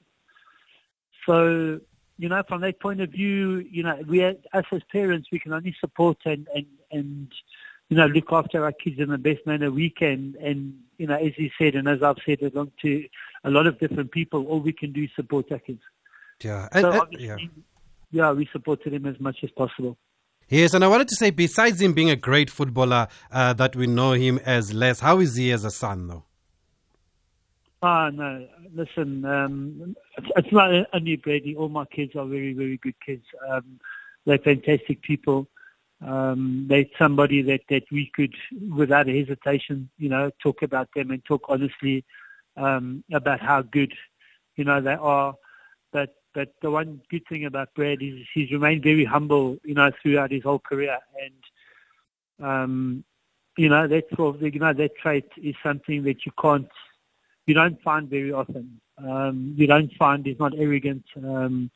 So, 1.25 1.79
you 2.17 2.29
know, 2.29 2.43
from 2.47 2.61
that 2.61 2.79
point 2.79 3.01
of 3.01 3.09
view, 3.09 3.65
you 3.69 3.83
know, 3.83 3.99
we 4.07 4.23
us 4.23 4.35
as 4.53 4.81
parents, 4.91 5.29
we 5.31 5.39
can 5.39 5.53
only 5.53 5.75
support 5.79 6.17
and 6.25 6.47
and 6.53 6.65
and 6.91 7.31
you 7.89 7.97
know 7.97 8.05
look 8.07 8.31
after 8.31 8.63
our 8.63 8.71
kids 8.71 8.99
in 8.99 9.09
the 9.09 9.17
best 9.17 9.45
manner 9.45 9.71
we 9.71 9.89
can. 9.89 10.35
And 10.41 10.79
you 10.97 11.07
know, 11.07 11.15
as 11.15 11.33
he 11.35 11.51
said, 11.57 11.75
and 11.75 11.87
as 11.87 12.03
I've 12.03 12.17
said 12.25 12.41
along 12.41 12.71
to 12.83 13.07
a 13.43 13.49
lot 13.49 13.67
of 13.67 13.79
different 13.79 14.11
people, 14.11 14.45
all 14.45 14.59
we 14.59 14.73
can 14.73 14.91
do 14.91 15.03
is 15.03 15.09
support 15.15 15.51
our 15.51 15.59
kids. 15.59 15.81
Yeah, 16.43 16.67
so 16.79 16.91
and, 17.03 17.19
yeah. 17.19 17.37
yeah, 18.11 18.31
we 18.31 18.47
supported 18.51 18.93
him 18.93 19.05
as 19.05 19.19
much 19.19 19.37
as 19.43 19.51
possible. 19.51 19.97
Yes, 20.51 20.73
and 20.73 20.83
I 20.83 20.89
wanted 20.89 21.07
to 21.07 21.15
say, 21.15 21.29
besides 21.29 21.79
him 21.79 21.93
being 21.93 22.09
a 22.09 22.17
great 22.17 22.49
footballer, 22.49 23.07
uh, 23.31 23.53
that 23.53 23.73
we 23.73 23.87
know 23.87 24.11
him 24.11 24.37
as 24.45 24.73
Les, 24.73 24.99
how 24.99 25.19
is 25.19 25.37
he 25.37 25.49
as 25.49 25.63
a 25.63 25.71
son, 25.71 26.07
though? 26.07 26.25
Ah, 27.81 28.09
no. 28.09 28.45
Listen, 28.75 29.23
um, 29.23 29.95
it's 30.35 30.51
not 30.51 30.87
only 30.91 31.15
Brady. 31.15 31.55
All 31.55 31.69
my 31.69 31.85
kids 31.85 32.17
are 32.17 32.25
very, 32.25 32.51
very 32.51 32.75
good 32.75 32.95
kids. 32.99 33.23
Um, 33.47 33.79
they're 34.25 34.39
fantastic 34.39 35.01
people. 35.01 35.47
Um, 36.05 36.65
they're 36.67 36.85
somebody 36.99 37.41
that, 37.43 37.61
that 37.69 37.83
we 37.89 38.11
could, 38.13 38.35
without 38.75 39.07
hesitation, 39.07 39.89
you 39.97 40.09
know, 40.09 40.31
talk 40.43 40.63
about 40.63 40.89
them 40.93 41.11
and 41.11 41.23
talk 41.23 41.45
honestly 41.47 42.03
um, 42.57 43.05
about 43.13 43.39
how 43.39 43.61
good, 43.61 43.93
you 44.57 44.65
know, 44.65 44.81
they 44.81 44.95
are. 44.95 45.33
But 46.33 46.53
the 46.61 46.71
one 46.71 47.01
good 47.09 47.23
thing 47.27 47.45
about 47.45 47.73
Brad 47.75 48.01
is 48.01 48.25
he's 48.33 48.51
remained 48.51 48.83
very 48.83 49.05
humble, 49.05 49.57
you 49.63 49.73
know, 49.73 49.91
throughout 50.01 50.31
his 50.31 50.43
whole 50.43 50.59
career. 50.59 50.97
And, 51.21 52.45
um, 52.47 53.03
you 53.57 53.67
know, 53.69 53.87
that 53.87 54.05
sort 54.15 54.35
of, 54.35 54.41
you 54.41 54.59
know, 54.59 54.73
that 54.73 54.95
trait 54.97 55.29
is 55.37 55.55
something 55.61 56.03
that 56.03 56.25
you 56.25 56.31
can't, 56.41 56.69
you 57.45 57.53
don't 57.53 57.81
find 57.81 58.09
very 58.09 58.31
often. 58.31 58.79
Um, 58.97 59.53
you 59.57 59.67
don't 59.67 59.91
find 59.95 60.25
he's 60.25 60.39
not 60.39 60.57
arrogant. 60.57 61.03
Um, 61.17 61.69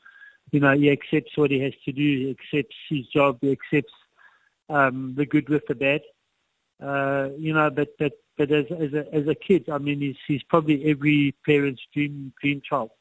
you 0.52 0.60
know, 0.60 0.74
he 0.78 0.90
accepts 0.92 1.36
what 1.36 1.52
he 1.52 1.60
has 1.60 1.74
to 1.86 1.92
do. 1.92 2.02
He 2.02 2.30
accepts 2.30 2.76
his 2.90 3.08
job. 3.08 3.40
He 3.42 3.52
accepts 3.52 3.94
um, 4.70 5.16
the 5.18 5.26
good 5.26 5.50
with 5.50 5.66
the 5.68 5.76
bad. 5.76 6.02
Uh, 6.82 7.30
you 7.38 7.54
know, 7.54 7.70
but 7.70 7.90
but 7.98 8.14
but 8.38 8.52
as 8.52 8.66
as 8.72 8.94
a 8.94 9.14
as 9.14 9.28
a 9.28 9.36
kid, 9.36 9.70
I 9.70 9.78
mean, 9.78 10.00
he's 10.00 10.18
he's 10.28 10.44
probably 10.44 10.90
every 10.90 11.34
parent's 11.46 11.82
dream 11.94 12.34
dream 12.42 12.62
child. 12.62 12.92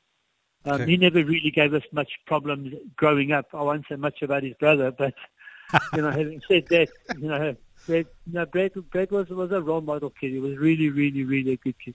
Um, 0.65 0.81
okay. 0.81 0.91
He 0.91 0.97
never 0.97 1.23
really 1.25 1.51
gave 1.51 1.75
us 1.75 1.83
much 1.93 2.13
problems 2.27 2.75
growing 2.97 3.33
up. 3.33 3.47
I 3.53 3.63
won't 3.63 3.87
say 3.89 3.97
much 3.97 4.23
about 4.23 4.43
his 4.43 4.55
brother, 4.55 4.91
but 4.91 5.15
you 5.95 6.03
know, 6.03 6.11
having 6.11 6.41
said 6.49 6.67
that, 6.69 6.89
you 7.19 7.29
know, 7.29 7.57
Brad, 7.87 8.07
no, 8.27 8.47
Brad, 8.47 8.73
Brad 8.91 9.11
was 9.11 9.29
was 9.29 9.53
a 9.53 9.61
role 9.61 9.83
model 9.83 10.11
kid. 10.11 10.33
He 10.33 10.39
was 10.39 10.57
really, 10.57 10.89
really, 10.89 11.25
really 11.25 11.53
a 11.53 11.57
good 11.57 11.79
kid. 11.79 11.95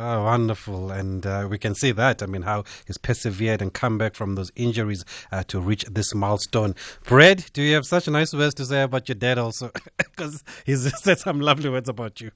Oh, 0.00 0.22
wonderful. 0.24 0.92
And 0.92 1.26
uh, 1.26 1.48
we 1.50 1.58
can 1.58 1.74
see 1.74 1.90
that. 1.90 2.22
I 2.22 2.26
mean, 2.26 2.42
how 2.42 2.62
he's 2.86 2.98
persevered 2.98 3.60
and 3.60 3.72
come 3.74 3.98
back 3.98 4.14
from 4.14 4.36
those 4.36 4.52
injuries 4.54 5.04
uh, 5.32 5.42
to 5.48 5.60
reach 5.60 5.84
this 5.86 6.14
milestone. 6.14 6.76
Brad, 7.04 7.46
do 7.52 7.62
you 7.62 7.74
have 7.74 7.84
such 7.84 8.06
nice 8.06 8.32
words 8.32 8.54
to 8.54 8.64
say 8.64 8.82
about 8.82 9.08
your 9.08 9.16
dad 9.16 9.38
also? 9.38 9.72
Because 9.96 10.42
he's 10.66 10.92
said 11.02 11.18
some 11.18 11.40
lovely 11.40 11.70
words 11.70 11.88
about 11.88 12.20
you. 12.20 12.30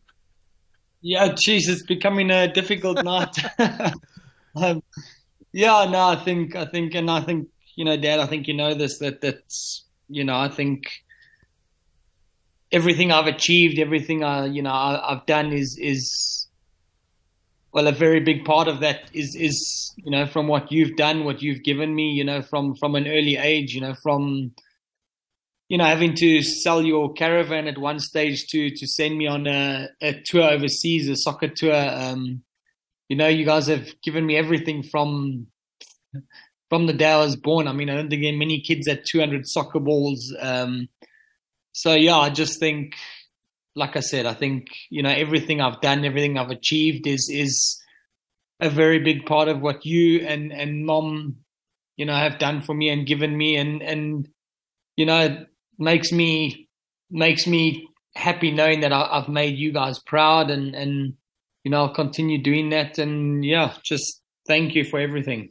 Yeah, 1.02 1.34
geez, 1.36 1.68
it's 1.68 1.82
becoming 1.84 2.30
a 2.30 2.52
difficult 2.52 3.02
night. 3.04 3.36
um, 4.56 4.82
yeah, 5.52 5.86
no, 5.90 6.08
I 6.08 6.16
think, 6.16 6.56
I 6.56 6.64
think, 6.64 6.94
and 6.94 7.10
I 7.10 7.20
think, 7.20 7.48
you 7.76 7.84
know, 7.84 7.96
Dad, 7.96 8.20
I 8.20 8.26
think 8.26 8.48
you 8.48 8.54
know 8.54 8.74
this, 8.74 8.98
that 8.98 9.20
that's, 9.20 9.84
you 10.08 10.24
know, 10.24 10.36
I 10.36 10.48
think 10.48 11.02
everything 12.70 13.12
I've 13.12 13.26
achieved, 13.26 13.78
everything 13.78 14.24
I, 14.24 14.46
you 14.46 14.62
know, 14.62 14.70
I, 14.70 15.12
I've 15.12 15.26
done 15.26 15.52
is, 15.52 15.78
is, 15.78 16.42
well, 17.72 17.86
a 17.86 17.92
very 17.92 18.20
big 18.20 18.44
part 18.44 18.68
of 18.68 18.80
that 18.80 19.10
is 19.14 19.34
is 19.34 19.94
you 19.96 20.10
know 20.10 20.26
from 20.26 20.46
what 20.46 20.70
you've 20.70 20.96
done, 20.96 21.24
what 21.24 21.40
you've 21.42 21.62
given 21.62 21.94
me, 21.94 22.10
you 22.10 22.22
know, 22.22 22.42
from 22.42 22.74
from 22.74 22.94
an 22.94 23.08
early 23.08 23.36
age, 23.36 23.74
you 23.74 23.80
know, 23.80 23.94
from 23.94 24.52
you 25.68 25.78
know 25.78 25.84
having 25.84 26.14
to 26.16 26.42
sell 26.42 26.82
your 26.82 27.14
caravan 27.14 27.66
at 27.68 27.78
one 27.78 27.98
stage 27.98 28.46
to 28.48 28.70
to 28.70 28.86
send 28.86 29.16
me 29.16 29.26
on 29.26 29.46
a, 29.46 29.88
a 30.02 30.20
tour 30.20 30.42
overseas, 30.42 31.08
a 31.08 31.16
soccer 31.16 31.48
tour. 31.48 31.74
Um, 31.74 32.42
you 33.12 33.18
know, 33.18 33.28
you 33.28 33.44
guys 33.44 33.66
have 33.66 34.00
given 34.00 34.24
me 34.24 34.38
everything 34.38 34.82
from 34.82 35.46
from 36.70 36.86
the 36.86 36.94
day 36.94 37.12
I 37.12 37.18
was 37.18 37.36
born. 37.36 37.68
I 37.68 37.74
mean, 37.74 37.90
I 37.90 37.94
don't 37.94 38.08
think 38.08 38.22
there 38.22 38.32
are 38.32 38.38
many 38.38 38.62
kids 38.62 38.88
at 38.88 39.04
200 39.04 39.46
soccer 39.46 39.80
balls. 39.80 40.34
Um, 40.40 40.88
so 41.72 41.92
yeah, 41.92 42.16
I 42.16 42.30
just 42.30 42.58
think 42.58 42.94
like 43.76 43.96
I 43.96 44.00
said, 44.00 44.24
I 44.24 44.32
think 44.32 44.68
you 44.88 45.02
know 45.02 45.10
everything 45.10 45.60
I've 45.60 45.82
done, 45.82 46.06
everything 46.06 46.38
I've 46.38 46.48
achieved 46.48 47.06
is 47.06 47.28
is 47.30 47.78
a 48.60 48.70
very 48.70 48.98
big 48.98 49.26
part 49.26 49.48
of 49.48 49.60
what 49.60 49.84
you 49.84 50.26
and 50.26 50.50
and 50.50 50.86
mom, 50.86 51.36
you 51.98 52.06
know, 52.06 52.14
have 52.14 52.38
done 52.38 52.62
for 52.62 52.74
me 52.74 52.88
and 52.88 53.06
given 53.06 53.36
me, 53.36 53.56
and 53.56 53.82
and 53.82 54.26
you 54.96 55.04
know 55.04 55.20
it 55.20 55.48
makes 55.78 56.12
me 56.12 56.66
makes 57.10 57.46
me 57.46 57.90
happy 58.16 58.52
knowing 58.52 58.80
that 58.80 58.94
I, 58.94 59.06
I've 59.18 59.28
made 59.28 59.58
you 59.58 59.70
guys 59.70 59.98
proud, 59.98 60.50
and 60.50 60.74
and 60.74 61.12
you 61.64 61.70
know 61.70 61.82
I'll 61.82 61.94
continue 61.94 62.38
doing 62.38 62.70
that, 62.70 62.98
and 62.98 63.44
yeah, 63.44 63.74
just 63.82 64.22
thank 64.46 64.74
you 64.74 64.84
for 64.84 64.98
everything. 64.98 65.50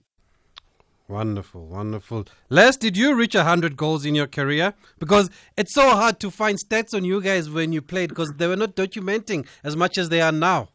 Wonderful, 1.08 1.66
wonderful. 1.66 2.26
Les, 2.50 2.78
did 2.78 2.96
you 2.96 3.14
reach 3.16 3.36
100 3.36 3.76
goals 3.76 4.06
in 4.06 4.16
your 4.16 4.28
career? 4.28 4.74
Because 4.98 5.30
it's 5.58 5.74
so 5.74 5.90
hard 5.90 6.22
to 6.22 6.32
find 6.32 6.58
stats 6.58 6.94
on 6.94 7.04
you 7.04 7.22
guys 7.22 7.50
when 7.50 7.74
you 7.74 7.82
played 7.82 8.08
because 8.08 8.32
they 8.38 8.48
were 8.48 8.56
not 8.56 8.78
documenting 8.78 9.46
as 9.62 9.76
much 9.76 9.98
as 9.98 10.08
they 10.08 10.22
are 10.22 10.32
now. 10.32 10.70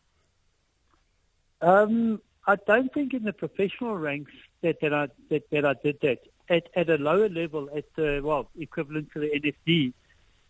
Um, 1.62 2.20
I 2.46 2.57
don't 2.66 2.92
think 2.92 3.14
in 3.14 3.25
the 3.25 3.33
professional 3.33 3.96
ranks 3.96 4.33
that, 4.61 4.79
that, 4.83 4.92
I, 4.92 5.09
that, 5.31 5.49
that 5.51 5.64
I 5.64 5.75
did 5.83 6.01
that. 6.03 6.18
At, 6.51 6.68
at 6.77 6.90
a 6.90 6.99
lower 6.99 7.31
level, 7.31 7.70
at 7.75 7.87
the, 7.96 8.20
well, 8.22 8.51
equivalent 8.59 9.11
to 9.14 9.20
the 9.20 9.31
NFD, 9.40 9.94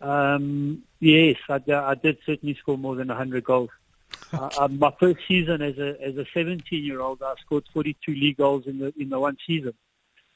um, 0.01 0.83
yes, 0.99 1.37
I, 1.49 1.61
I 1.73 1.95
did 1.95 2.19
certainly 2.27 2.57
score 2.57 2.77
more 2.77 2.97
than 2.97 3.09
100 3.09 3.45
goals. 3.45 3.71
Uh, 4.33 4.51
um, 4.59 4.79
my 4.79 4.93
first 4.99 5.19
season 5.29 5.63
as 5.63 5.79
a 5.79 6.01
as 6.03 6.17
a 6.17 6.27
17 6.35 6.85
year 6.85 7.01
old, 7.01 7.23
I 7.23 7.35
scored 7.41 7.65
42 7.73 8.13
league 8.13 8.39
goals 8.39 8.67
in 8.67 8.79
the 8.79 8.93
in 8.99 9.09
the 9.09 9.19
one 9.19 9.37
season, 9.47 9.75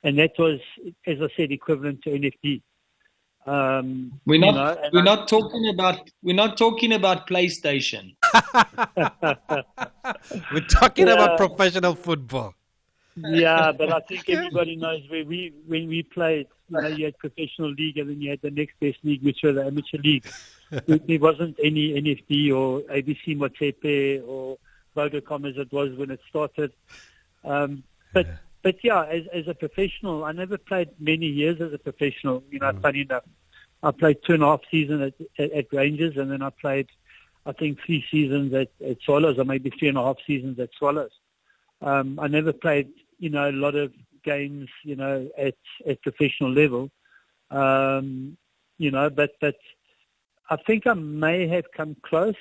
and 0.03 0.19
that 0.19 0.33
was, 0.39 0.61
as 1.07 1.21
I 1.21 1.29
said, 1.37 1.53
equivalent 1.53 2.03
to 2.03 2.11
NFD. 2.11 2.63
Um, 3.47 4.21
we're 4.27 4.39
not 4.39 4.55
know, 4.55 4.91
we're 4.93 5.01
I, 5.01 5.05
not 5.05 5.29
talking 5.29 5.71
about 5.73 6.11
we're 6.23 6.37
not 6.37 6.57
talking 6.57 6.93
about 6.93 7.27
PlayStation. 7.27 8.15
we're 10.53 10.67
talking 10.69 11.09
yeah. 11.09 11.15
about 11.15 11.39
professional 11.39 11.95
football. 11.95 12.55
Yeah, 13.17 13.73
but 13.73 13.93
I 13.93 14.01
think 14.01 14.29
everybody 14.37 14.77
knows 14.77 15.03
where 15.09 15.25
we 15.25 15.55
when 15.67 15.89
we 15.89 16.03
played. 16.03 16.49
You 16.69 16.81
know, 16.81 16.89
you 16.89 17.07
had 17.07 17.19
professional 17.19 17.73
league, 17.73 17.99
and 17.99 18.11
then 18.11 18.21
you 18.21 18.31
had 18.31 18.43
the 18.43 18.51
next 18.51 18.79
best 18.79 18.99
league, 19.03 19.25
which 19.25 19.43
was 19.43 19.57
the 19.57 19.65
amateur 19.65 19.99
league 19.99 20.27
there 20.71 21.19
wasn't 21.19 21.59
any 21.63 22.01
NFD 22.01 22.55
or 22.55 22.81
ABC 22.83 23.37
Motsepe 23.37 24.27
or 24.27 24.59
Vodacom 24.97 25.49
as 25.49 25.57
it 25.57 25.73
was 25.73 25.97
when 25.97 26.11
it 26.11 26.21
started. 26.29 26.73
Um, 27.45 27.83
but 28.13 28.27
yeah. 28.27 28.37
but 28.63 28.77
yeah, 28.83 29.05
as 29.05 29.27
as 29.33 29.49
a 29.49 29.55
professional, 29.55 30.25
I 30.25 30.33
never 30.33 30.59
played 30.59 30.91
many 30.99 31.27
years 31.27 31.61
as 31.61 31.73
a 31.73 31.79
professional. 31.79 32.43
You 32.51 32.61
know, 32.61 32.73
mm. 32.73 32.83
funny 32.83 33.03
enough, 33.03 33.25
I 33.83 33.91
played 33.93 34.19
two 34.25 34.35
and 34.35 34.43
a 34.43 34.47
half 34.47 34.61
seasons 34.71 35.13
at, 35.39 35.45
at, 35.45 35.53
at 35.53 35.73
Rangers, 35.73 36.17
and 36.17 36.31
then 36.31 36.43
I 36.43 36.51
played, 36.51 36.89
I 37.47 37.53
think, 37.53 37.79
three 37.85 38.05
seasons 38.11 38.53
at, 38.55 38.71
at 38.85 39.01
Swallows, 39.03 39.39
or 39.39 39.45
maybe 39.45 39.71
three 39.71 39.89
and 39.89 39.99
a 39.99 40.03
half 40.03 40.17
seasons 40.27 40.59
at 40.59 40.71
Swallows. 40.77 41.13
Um, 41.83 42.19
I 42.21 42.29
never 42.29 42.53
played, 42.53 42.91
you 43.19 43.31
know, 43.31 43.49
a 43.49 43.53
lot 43.53 43.75
of 43.75 43.93
games, 44.23 44.69
you 44.85 44.97
know, 44.97 45.29
at 45.39 45.57
at 45.89 46.03
professional 46.03 46.53
level. 46.53 46.91
Um, 47.51 48.37
you 48.79 48.91
know, 48.91 49.11
but 49.11 49.33
but 49.41 49.57
I 50.51 50.57
think 50.57 50.87
I 50.87 50.95
may 50.95 51.47
have 51.49 51.71
come 51.75 51.97
close. 52.03 52.35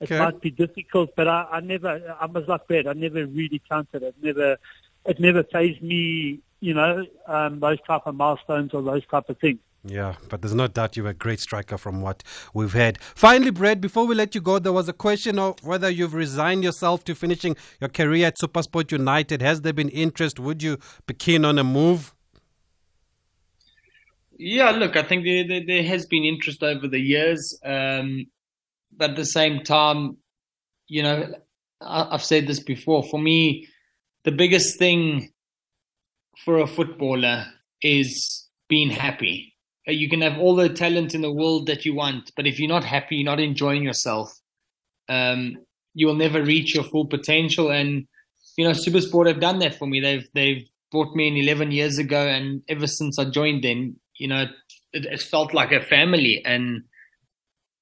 It 0.00 0.12
okay. 0.12 0.18
might 0.18 0.40
be 0.40 0.50
difficult, 0.50 1.16
but 1.16 1.26
I, 1.26 1.46
I 1.50 1.60
never, 1.60 2.16
I 2.20 2.26
was 2.26 2.46
like 2.46 2.68
that. 2.68 2.86
I 2.86 2.92
never 2.92 3.26
really 3.26 3.60
counted 3.68 4.02
it. 4.02 4.14
Never, 4.22 4.58
it 5.06 5.18
never 5.18 5.42
phased 5.42 5.82
me, 5.82 6.40
you 6.60 6.74
know, 6.74 7.04
um, 7.26 7.58
those 7.58 7.78
type 7.86 8.02
of 8.04 8.14
milestones 8.14 8.74
or 8.74 8.82
those 8.82 9.04
type 9.06 9.28
of 9.28 9.38
things. 9.38 9.58
Yeah, 9.84 10.16
but 10.28 10.42
there's 10.42 10.54
no 10.54 10.66
doubt 10.66 10.96
you're 10.96 11.08
a 11.08 11.14
great 11.14 11.40
striker 11.40 11.78
from 11.78 12.02
what 12.02 12.22
we've 12.52 12.72
heard. 12.72 12.98
Finally, 13.00 13.52
Brad, 13.52 13.80
before 13.80 14.06
we 14.06 14.14
let 14.14 14.34
you 14.34 14.40
go, 14.40 14.58
there 14.58 14.72
was 14.72 14.88
a 14.88 14.92
question 14.92 15.38
of 15.38 15.64
whether 15.64 15.88
you've 15.88 16.14
resigned 16.14 16.64
yourself 16.64 17.04
to 17.04 17.14
finishing 17.14 17.56
your 17.80 17.88
career 17.88 18.26
at 18.26 18.36
Supersport 18.38 18.92
United. 18.92 19.40
Has 19.40 19.62
there 19.62 19.72
been 19.72 19.88
interest? 19.88 20.38
Would 20.38 20.62
you 20.62 20.78
be 21.06 21.14
keen 21.14 21.44
on 21.44 21.58
a 21.58 21.64
move? 21.64 22.12
Yeah, 24.38 24.70
look, 24.70 24.96
I 24.96 25.02
think 25.02 25.24
there, 25.24 25.46
there, 25.46 25.66
there 25.66 25.82
has 25.82 26.06
been 26.06 26.24
interest 26.24 26.62
over 26.62 26.86
the 26.86 27.00
years, 27.00 27.58
um, 27.64 28.26
but 28.96 29.10
at 29.10 29.16
the 29.16 29.24
same 29.24 29.64
time, 29.64 30.16
you 30.86 31.02
know, 31.02 31.34
I, 31.80 32.08
I've 32.12 32.24
said 32.24 32.46
this 32.46 32.60
before. 32.60 33.02
For 33.02 33.18
me, 33.18 33.66
the 34.24 34.30
biggest 34.30 34.78
thing 34.78 35.32
for 36.44 36.58
a 36.58 36.68
footballer 36.68 37.46
is 37.82 38.48
being 38.68 38.90
happy. 38.90 39.54
Uh, 39.88 39.92
you 39.92 40.08
can 40.08 40.20
have 40.20 40.38
all 40.38 40.54
the 40.54 40.68
talent 40.68 41.16
in 41.16 41.20
the 41.20 41.32
world 41.32 41.66
that 41.66 41.84
you 41.84 41.94
want, 41.94 42.30
but 42.36 42.46
if 42.46 42.60
you're 42.60 42.68
not 42.68 42.84
happy, 42.84 43.16
you're 43.16 43.24
not 43.24 43.40
enjoying 43.40 43.82
yourself, 43.82 44.32
um, 45.08 45.56
you 45.94 46.06
will 46.06 46.14
never 46.14 46.42
reach 46.42 46.76
your 46.76 46.84
full 46.84 47.06
potential. 47.06 47.72
And 47.72 48.06
you 48.56 48.64
know, 48.64 48.70
Supersport 48.70 49.26
have 49.26 49.40
done 49.40 49.58
that 49.60 49.74
for 49.74 49.86
me. 49.86 49.98
They've 49.98 50.28
they've 50.32 50.68
brought 50.92 51.14
me 51.16 51.26
in 51.26 51.36
11 51.36 51.72
years 51.72 51.98
ago, 51.98 52.20
and 52.26 52.62
ever 52.68 52.86
since 52.86 53.18
I 53.18 53.24
joined, 53.24 53.64
then 53.64 53.96
you 54.18 54.28
know, 54.28 54.46
it, 54.92 55.06
it 55.06 55.22
felt 55.22 55.54
like 55.54 55.72
a 55.72 55.80
family, 55.80 56.42
and 56.44 56.82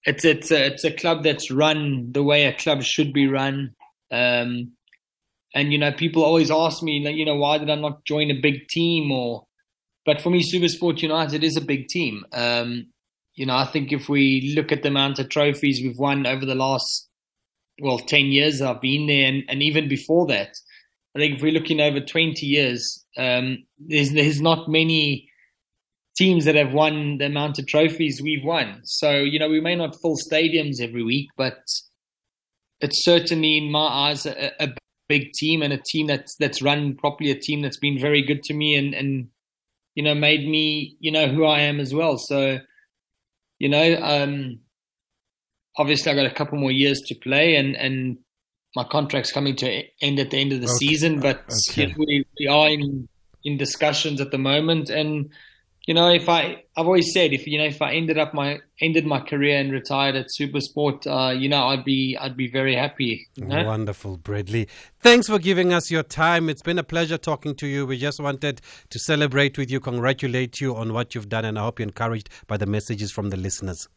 it's 0.05 0.25
it's 0.25 0.51
a, 0.51 0.67
it's 0.67 0.85
a 0.85 0.93
club 0.93 1.25
that's 1.25 1.51
run 1.51 2.13
the 2.13 2.23
way 2.23 2.45
a 2.45 2.53
club 2.53 2.83
should 2.83 3.13
be 3.13 3.27
run. 3.27 3.75
Um, 4.11 4.73
and 5.55 5.73
you 5.73 5.79
know, 5.79 5.93
people 5.93 6.23
always 6.23 6.51
ask 6.51 6.83
me, 6.83 6.99
you 6.99 7.25
know, 7.25 7.37
why 7.37 7.59
did 7.59 7.71
I 7.71 7.75
not 7.77 8.05
join 8.05 8.31
a 8.31 8.41
big 8.41 8.69
team? 8.69 9.11
Or, 9.11 9.47
but 10.05 10.21
for 10.21 10.31
me, 10.31 10.43
Supersport 10.43 11.01
United 11.01 11.43
is 11.43 11.57
a 11.57 11.63
big 11.63 11.89
team. 11.89 12.25
Um, 12.33 12.89
you 13.35 13.47
know, 13.47 13.57
I 13.57 13.65
think 13.65 13.93
if 13.93 14.09
we 14.09 14.53
look 14.55 14.71
at 14.73 14.83
the 14.83 14.89
amount 14.89 15.19
of 15.19 15.29
trophies 15.29 15.81
we've 15.83 15.99
won 15.99 16.27
over 16.27 16.47
the 16.47 16.55
last, 16.55 17.09
well, 17.81 17.99
ten 17.99 18.27
years 18.27 18.61
I've 18.61 18.81
been 18.81 19.07
there, 19.07 19.29
and, 19.29 19.45
and 19.49 19.63
even 19.63 19.89
before 19.89 20.27
that, 20.27 20.57
I 21.15 21.19
think 21.19 21.37
if 21.37 21.43
we're 21.43 21.53
looking 21.53 21.81
over 21.81 22.01
twenty 22.01 22.47
years, 22.47 23.05
um, 23.17 23.65
there's 23.79 24.13
there's 24.13 24.41
not 24.41 24.69
many 24.69 25.29
teams 26.17 26.45
that 26.47 26.55
have 26.55 26.73
won 26.73 27.19
the 27.19 27.27
amount 27.27 27.59
of 27.59 27.67
trophies 27.67 28.23
we've 28.23 28.45
won. 28.45 28.81
So, 28.85 29.13
you 29.13 29.39
know, 29.39 29.49
we 29.49 29.61
may 29.61 29.77
not 29.77 30.01
fill 30.01 30.17
stadiums 30.17 30.81
every 30.81 31.03
week, 31.03 31.29
but 31.37 31.59
it's 32.81 33.05
certainly 33.05 33.59
in 33.59 33.71
my 33.71 33.87
eyes 33.87 34.27
a, 34.27 34.53
a 34.63 34.69
big 35.09 35.33
team 35.33 35.63
and 35.63 35.73
a 35.73 35.79
team 35.79 36.07
that's 36.07 36.35
that's 36.37 36.63
run 36.63 36.97
properly, 36.97 37.31
a 37.31 37.39
team 37.39 37.63
that's 37.63 37.79
been 37.79 37.99
very 37.99 38.23
good 38.23 38.43
to 38.45 38.55
me 38.55 38.75
and 38.77 38.95
and 38.95 39.29
you 39.95 40.03
know 40.03 40.15
made 40.15 40.49
me 40.49 40.97
you 41.01 41.11
know 41.11 41.29
who 41.29 41.45
I 41.45 41.61
am 41.61 41.81
as 41.81 41.95
well. 41.95 42.19
So, 42.19 42.59
you 43.59 43.69
know, 43.69 43.99
um, 44.03 44.61
obviously 45.77 46.13
I 46.13 46.15
got 46.15 46.27
a 46.27 46.35
couple 46.35 46.59
more 46.59 46.73
years 46.73 47.01
to 47.07 47.15
play 47.15 47.57
and 47.57 47.77
and 47.77 48.19
my 48.75 48.85
contract's 48.85 49.33
coming 49.33 49.57
to 49.57 49.85
end 50.03 50.19
at 50.19 50.31
the 50.31 50.39
end 50.39 50.53
of 50.53 50.61
the 50.61 50.67
okay. 50.67 50.77
season, 50.77 51.21
but 51.21 51.45
okay. 51.71 51.83
you 51.83 51.89
know, 51.89 51.95
we, 51.99 52.27
we 52.39 52.47
are 52.47 52.69
in 52.69 53.09
in 53.45 53.57
discussions 53.57 54.21
at 54.21 54.31
the 54.31 54.39
moment 54.39 54.91
and 54.91 55.31
you 55.87 55.95
know, 55.95 56.11
if 56.11 56.29
I, 56.29 56.65
I've 56.77 56.87
always 56.87 57.13
said, 57.13 57.33
if 57.33 57.47
you 57.47 57.59
know, 57.59 57.65
if 57.65 57.81
I 57.81 57.95
ended 57.95 58.19
up 58.19 58.35
my 58.35 58.59
ended 58.81 59.07
my 59.07 59.21
career 59.21 59.59
and 59.59 59.71
retired 59.71 60.17
at 60.17 60.27
Supersport, 60.29 61.07
uh, 61.07 61.33
you 61.33 61.49
know, 61.49 61.69
I'd 61.69 61.85
be, 61.85 62.17
I'd 62.21 62.37
be 62.37 62.49
very 62.49 62.75
happy. 62.75 63.29
You 63.37 63.45
know? 63.45 63.65
Wonderful, 63.65 64.17
Bradley. 64.17 64.69
Thanks 64.99 65.29
for 65.29 65.39
giving 65.39 65.73
us 65.73 65.89
your 65.89 66.03
time. 66.03 66.51
It's 66.51 66.61
been 66.61 66.81
a 66.81 66.85
pleasure 66.85 67.17
talking 67.17 67.55
to 67.55 67.69
you. 67.69 67.87
We 67.87 67.99
just 67.99 68.19
wanted 68.19 68.61
to 68.91 68.99
celebrate 68.99 69.57
with 69.57 69.71
you, 69.71 69.79
congratulate 69.79 70.61
you 70.61 70.75
on 70.75 70.93
what 70.93 71.15
you've 71.15 71.29
done, 71.29 71.45
and 71.45 71.57
I 71.57 71.63
hope 71.63 71.79
you're 71.79 71.87
encouraged 71.87 72.31
by 72.49 72.57
the 72.57 72.67
messages 72.67 73.13
from 73.13 73.31
the 73.31 73.37
listeners. 73.37 73.89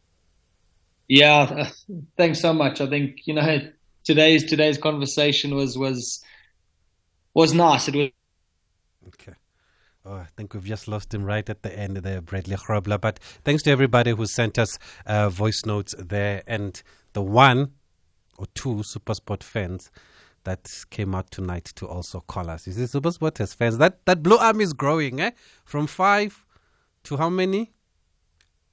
Yeah, 1.08 1.72
thanks 2.18 2.40
so 2.40 2.54
much. 2.54 2.82
I 2.82 2.88
think 2.88 3.22
you 3.26 3.34
know 3.34 3.68
today's 4.04 4.44
today's 4.46 4.78
conversation 4.78 5.56
was 5.56 5.76
was 5.76 6.24
was 7.34 7.56
nice. 7.56 7.88
It 7.88 7.96
was. 7.96 8.10
Okay. 9.08 9.34
Oh, 10.06 10.14
I 10.14 10.28
think 10.38 10.54
we've 10.54 10.64
just 10.64 10.88
lost 10.88 11.14
him 11.14 11.24
right 11.26 11.48
at 11.50 11.62
the 11.62 11.78
end 11.78 11.98
there, 11.98 12.22
Bradley 12.22 12.56
Grobler. 12.56 13.00
But 13.00 13.20
thanks 13.44 13.64
to 13.64 13.72
everybody 13.72 14.12
who 14.12 14.26
sent 14.26 14.58
us 14.58 14.80
uh, 15.06 15.30
voice 15.30 15.66
notes 15.66 15.94
there. 16.00 16.42
And 16.48 16.82
the 17.14 17.22
one 17.22 17.74
or 18.38 18.46
two 18.54 18.76
Supersport 18.76 19.44
fans 19.44 19.92
that 20.46 20.72
came 20.90 21.14
out 21.14 21.30
tonight 21.32 21.66
to 21.76 21.86
also 21.86 22.22
call 22.22 22.50
us. 22.50 22.66
You 22.66 22.74
see, 22.74 22.84
Supersport 22.84 23.38
has 23.40 23.54
fans. 23.54 23.78
That, 23.78 24.06
that 24.06 24.24
Blue 24.24 24.38
Army 24.38 24.64
is 24.64 24.72
growing, 24.72 25.20
eh? 25.20 25.32
From 25.66 25.86
five 25.86 26.46
to 27.04 27.18
how 27.18 27.30
many? 27.30 27.74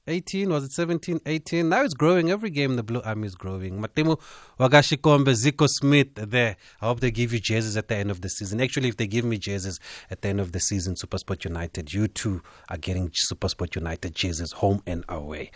18 0.07 0.49
was 0.51 0.65
it 0.65 0.73
17 0.73 1.21
18 1.27 1.69
now 1.69 1.83
it's 1.83 1.95
growing. 1.95 2.31
Every 2.31 2.51
game 2.51 2.77
the 2.77 2.83
blue 2.83 3.03
army 3.03 3.27
is 3.27 3.35
growing. 3.35 3.81
Matemu 3.81 4.17
wakashikombe 4.59 5.35
zico 5.35 5.69
smith 5.69 6.15
there. 6.15 6.57
I 6.81 6.87
hope 6.87 7.01
they 7.01 7.11
give 7.11 7.33
you 7.33 7.41
jerseys 7.41 7.77
at 7.77 7.89
the 7.89 7.97
end 7.97 8.11
of 8.11 8.21
the 8.21 8.29
season. 8.29 8.61
Actually 8.61 8.89
if 8.89 8.97
they 8.97 9.07
give 9.07 9.25
me 9.25 9.39
jerseys 9.39 9.81
at 10.11 10.23
the 10.23 10.29
end 10.29 10.41
of 10.41 10.53
the 10.53 10.61
season 10.61 10.95
supersport 10.95 11.45
united 11.45 11.93
you 11.93 12.09
too 12.09 12.41
are 12.69 12.77
getting 12.77 13.11
supersport 13.11 13.75
united 13.75 14.15
jerseys 14.15 14.53
home 14.53 14.83
and 14.87 15.05
away 15.09 15.51